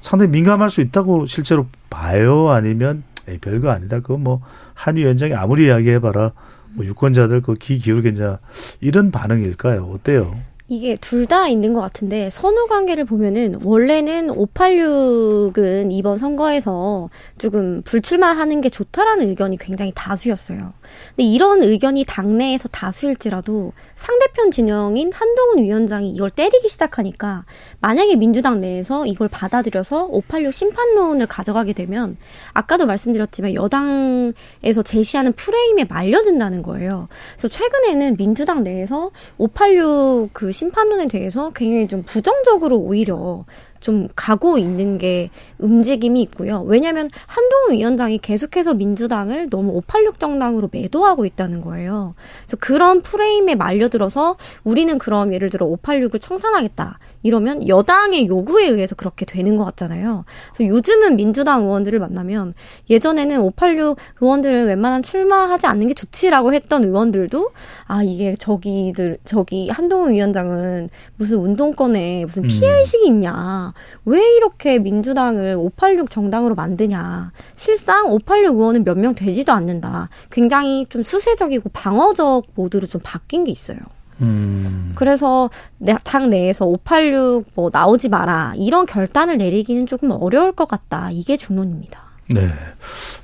[0.01, 2.49] 상당히 민감할 수 있다고 실제로 봐요?
[2.49, 3.99] 아니면 에이, 별거 아니다.
[3.99, 4.41] 그거 뭐
[4.73, 6.31] 한 위원장이 아무리 이야기해봐라.
[6.75, 8.39] 뭐 유권자들 그 귀 기울겠냐.
[8.79, 9.83] 이런 반응일까요?
[9.85, 10.39] 어때요?
[10.71, 18.61] 이게 둘 다 있는 것 같은데 선후 관계를 보면은 원래는 586은 이번 선거에서 조금 불출마하는
[18.61, 20.73] 게 좋다라는 의견이 굉장히 다수였어요.
[21.09, 27.45] 근데 이런 의견이 당내에서 다수일지라도 상대편 진영인 한동훈 위원장이 이걸 때리기 시작하니까
[27.79, 32.17] 만약에 민주당 내에서 이걸 받아들여서 586 심판론을 가져가게 되면
[32.53, 37.07] 아까도 말씀드렸지만 여당에서 제시하는 프레임에 말려든다는 거예요.
[37.33, 43.45] 그래서 최근에는 민주당 내에서 586그 심판론에 대해서 굉장히 좀 부정적으로 오히려
[43.79, 46.63] 좀 가고 있는 게 움직임이 있고요.
[46.67, 52.13] 왜냐하면 한동훈 위원장이 계속해서 민주당을 너무 586 정당으로 매도하고 있다는 거예요.
[52.41, 54.35] 그래서 그런 프레임에 말려들어서
[54.65, 56.99] 우리는 그럼 예를 들어 586을 청산하겠다.
[57.23, 60.25] 이러면 여당의 요구에 의해서 그렇게 되는 것 같잖아요.
[60.55, 62.53] 그래서 요즘은 민주당 의원들을 만나면
[62.89, 67.51] 예전에는 586 의원들은 웬만하면 출마하지 않는 게 좋지라고 했던 의원들도
[67.87, 73.73] 아 이게 저기들 저기 한동훈 위원장은 무슨 운동권에 무슨 피해 의식이 있냐
[74.05, 81.03] 왜 이렇게 민주당을 586 정당으로 만드냐 실상 586 의원은 몇 명 되지도 않는다 굉장히 좀
[81.03, 83.77] 수세적이고 방어적 모드로 좀 바뀐 게 있어요.
[84.21, 84.91] 음.
[84.95, 91.09] 그래서 내- 당 내에서 586 뭐 나오지 마라 이런 결단을 내리기는 조금 어려울 것 같다.
[91.11, 92.01] 이게 중론입니다.
[92.31, 92.49] 네.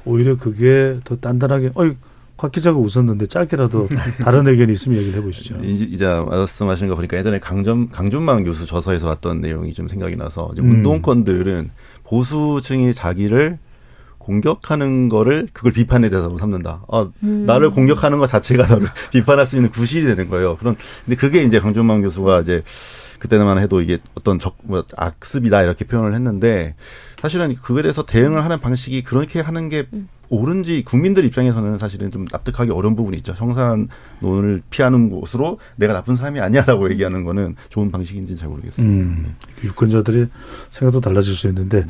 [0.06, 1.93] 오히려 그게 더 단단하게, 어이,
[2.38, 3.88] 곽 기자가 웃었는데 짧게라도
[4.24, 5.56] 다른 의견이 있으면 얘기를 해보시죠.
[5.64, 10.50] 이제 이제 말씀하시는 거 보니까 예전에 강점 강준만 교수 저서에서 왔던 내용이 좀 생각이 나서
[10.54, 10.72] 이제 음.
[10.72, 11.72] 운동권들은
[12.04, 13.58] 보수층이 자기를
[14.26, 16.82] 공격하는 거를 그걸 비판의 대상으로 삼는다.
[16.92, 17.46] 아, 음.
[17.46, 20.58] 나를 공격하는 것 자체가 너를 비판할 수 있는 구실이 되는 거예요.
[20.58, 22.64] 그런 근데 그게 이제 강준만 교수가 이제
[23.20, 26.76] 그때만 해도 이게 어떤 적, 뭐, 악습이다 이렇게 표현을 했는데
[27.22, 29.88] 사실은 그거에 대해서 대응을 하는 방식이 그렇게 하는 게
[30.30, 33.34] 옳은지 국민들 입장에서는 사실은 좀 납득하기 어려운 부분이 있죠.
[33.34, 38.86] 형사론을 피하는 곳으로 내가 나쁜 사람이 아니야라고 얘기하는 거는 좋은 방식인지는 잘 모르겠어요.
[38.86, 40.28] 음, 유권자들의
[40.72, 41.86] 생각도 달라질 수 있는데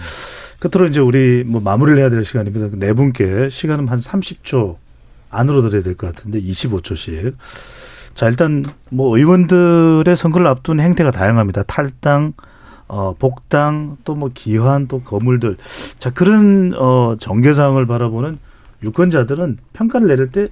[0.69, 2.75] 끝으로 이제 우리 뭐 마무리를 해야 될 시간입니다.
[2.77, 4.77] 네 분께 시간은 한 30초
[5.29, 7.35] 안으로 드려야 될 것 같은데 25초씩.
[8.15, 11.63] 자 일단 뭐 의원들의 선거를 앞둔 행태가 다양합니다.
[11.63, 12.33] 탈당,
[12.87, 15.57] 어 복당, 또 뭐 기환, 또 거물들.
[15.99, 18.39] 자 그런 어 전개상을 바라보는
[18.83, 20.47] 유권자들은 평가를 내릴 때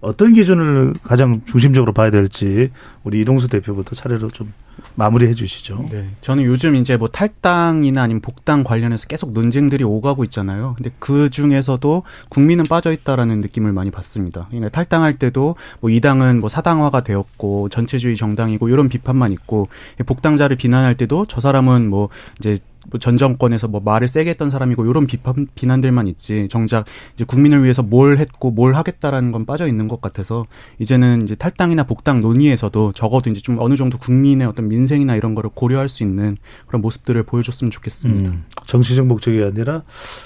[0.00, 2.70] 어떤 기준을 가장 중심적으로 봐야 될지
[3.02, 4.52] 우리 이동수 대표부터 차례로 좀
[4.98, 5.86] 마무리해 주시죠.
[5.90, 6.08] 네.
[6.22, 10.74] 저는 요즘 이제 뭐 탈당이나 아니면 복당 관련해서 계속 논쟁들이 오가고 있잖아요.
[10.76, 14.46] 근데 그 중에서도 국민은 빠져 있다라는 느낌을 많이 받습니다.
[14.48, 19.68] 그러니까 탈당할 때도 뭐 이 당은 뭐 사당화가 되었고 전체주의 정당이고 이런 비판만 있고
[20.04, 22.58] 복당자를 비난할 때도 저 사람은 뭐 이제
[22.90, 27.82] 뭐전 정권에서 뭐 말을 세게 했던 사람이고 이런 비판 비난들만 있지 정작 이제 국민을 위해서
[27.82, 30.46] 뭘 했고 뭘 하겠다라는 건 빠져 있는 것 같아서
[30.78, 35.50] 이제는 이제 탈당이나 복당 논의에서도 적어도 이제 좀 어느 정도 국민의 어떤 민생이나 이런 거를
[35.54, 36.36] 고려할 수 있는
[36.66, 38.30] 그런 모습들을 보여줬으면 좋겠습니다.
[38.30, 39.82] 음, 정치적 목적이 아니라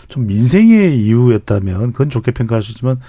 [0.08, 3.00] 좀 민생의 이유였다면 그건 좋게 평가할 수 있지만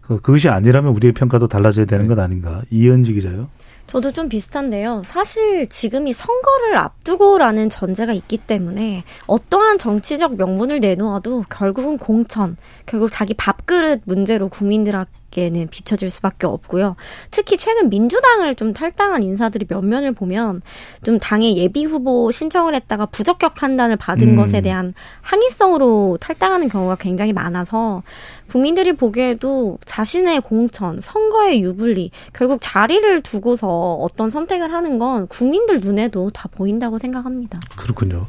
[0.00, 2.62] 그- 그것이 아니라면 우리의 평가도 달라져야 되는 것 아닌가.
[2.70, 3.48] 이현지 기자요.
[3.88, 5.02] 저도 좀 비슷한데요.
[5.04, 13.32] 사실 지금이 선거를 앞두고라는 전제가 있기 때문에 어떠한 정치적 명분을 내놓아도 결국은 공천, 결국 자기
[13.32, 14.94] 밥그릇 문제로 국민들
[15.32, 16.96] 에게는 비춰질 수밖에 없고요.
[17.30, 20.62] 특히 최근 민주당을 좀 탈당한 인사들이 몇 면을 보면
[21.04, 24.36] 좀 당의 예비 후보 신청을 했다가 부적격 판단을 받은 음.
[24.36, 28.02] 것에 대한 항의성으로 탈당하는 경우가 굉장히 많아서
[28.50, 36.30] 국민들이 보기에도 자신의 공천, 선거의 유불리, 결국 자리를 두고서 어떤 선택을 하는 건 국민들 눈에도
[36.30, 37.60] 다 보인다고 생각합니다.
[37.76, 38.26] 그렇군요.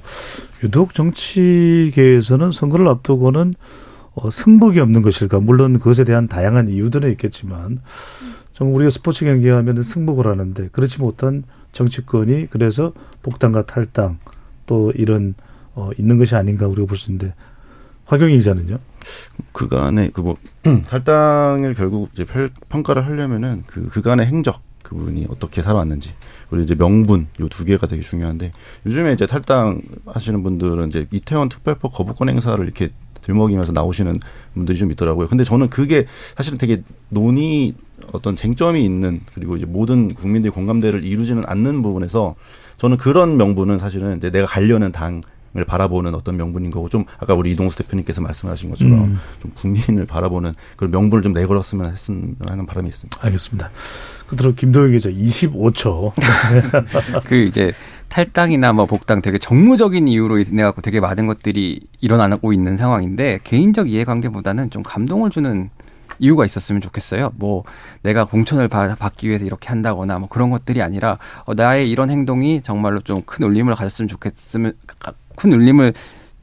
[0.61, 3.53] 유독 정치계에서는 선거를 앞두고는
[4.21, 5.39] 어, 승복이 없는 것일까.
[5.39, 7.81] 물론 그것에 대한 다양한 이유들은 있겠지만
[8.53, 14.17] 좀 우리가 스포츠 경기하면 승복을 하는데 그렇지 못한 정치권이 그래서 복당과 탈당
[14.65, 15.35] 또 이런
[15.75, 17.33] 어, 있는 것이 아닌가 우리가 볼 수 있는데
[18.05, 18.79] 화경희 기자는요.
[19.53, 20.35] 그간의 그뭐
[20.87, 26.13] 탈당을 결국 이제 평- 평가를 하려면은 그 그간의 행적 그분이 어떻게 살아왔는지
[26.49, 28.51] 그리고 이제 명분 요 두 개가 되게 중요한데
[28.87, 32.89] 요즘에 이제 탈당 하시는 분들은 이제 이태원 특별법 거부권 행사를 이렇게
[33.29, 34.19] 들먹이면서 나오시는
[34.55, 35.27] 분들이 좀 있더라고요.
[35.27, 36.05] 근데 저는 그게
[36.35, 37.73] 사실은 되게 논의
[38.11, 42.35] 어떤 쟁점이 있는 그리고 이제 모든 국민들의 공감대를 이루지는 않는 부분에서
[42.77, 45.21] 저는 그런 명분은 사실은 이제 내가 가려는 당을
[45.53, 49.19] 바라보는 어떤 명분인 거고 좀 아까 우리 이동수 대표님께서 말씀하신 것처럼 음.
[49.41, 53.17] 좀 국민을 바라보는 그런 명분을 좀 내걸었으면 했으면 하는 바람이 있습니다.
[53.21, 53.69] 알겠습니다.
[54.27, 56.13] 끝으로 김도영 기자 25초.
[57.25, 57.71] 그 이제
[58.09, 63.89] 탈당이나 뭐 복당 되게 정무적인 이유로 인해 갖고 되게 많은 것들이 일어나고 있는 상황인데 개인적
[63.89, 65.69] 이해관계보다는 좀 감동을 주는
[66.21, 67.31] 이유가 있었으면 좋겠어요.
[67.35, 67.63] 뭐
[68.01, 72.61] 내가 공천을 받, 받기 위해서 이렇게 한다거나 뭐 그런 것들이 아니라 어, 나의 이런 행동이
[72.61, 75.93] 정말로 좀 큰 울림을 가졌으면 좋겠으면 가- 큰 울림을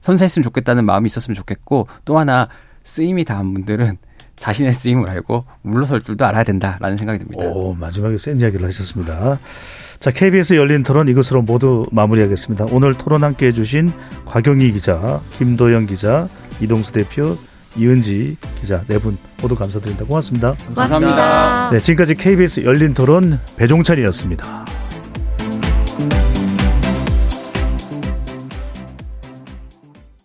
[0.01, 2.49] 선사했으면 좋겠다는 마음이 있었으면 좋겠고 또 하나
[2.85, 3.99] 쓰임이 닿은 분들은
[4.37, 7.45] 자신의 쓰임을 알고 물러설 줄도 알아야 된다라는 생각이 듭니다.
[7.47, 9.39] 오, 마지막에 센 이야기를 하셨습니다.
[9.99, 12.67] 자, KBS 열린 토론 이것으로 모두 마무리하겠습니다.
[12.71, 13.93] 오늘 토론 함께 해주신
[14.27, 16.29] 곽영희 기자, 김도영 기자,
[16.61, 17.37] 이동수 대표,
[17.79, 20.05] 이은지 기자 네 분 모두 감사드립니다.
[20.07, 20.55] 고맙습니다.
[20.75, 21.71] 고맙습니다.
[21.71, 24.86] 네, 지금까지 KBS 열린 토론 배종찬이었습니다.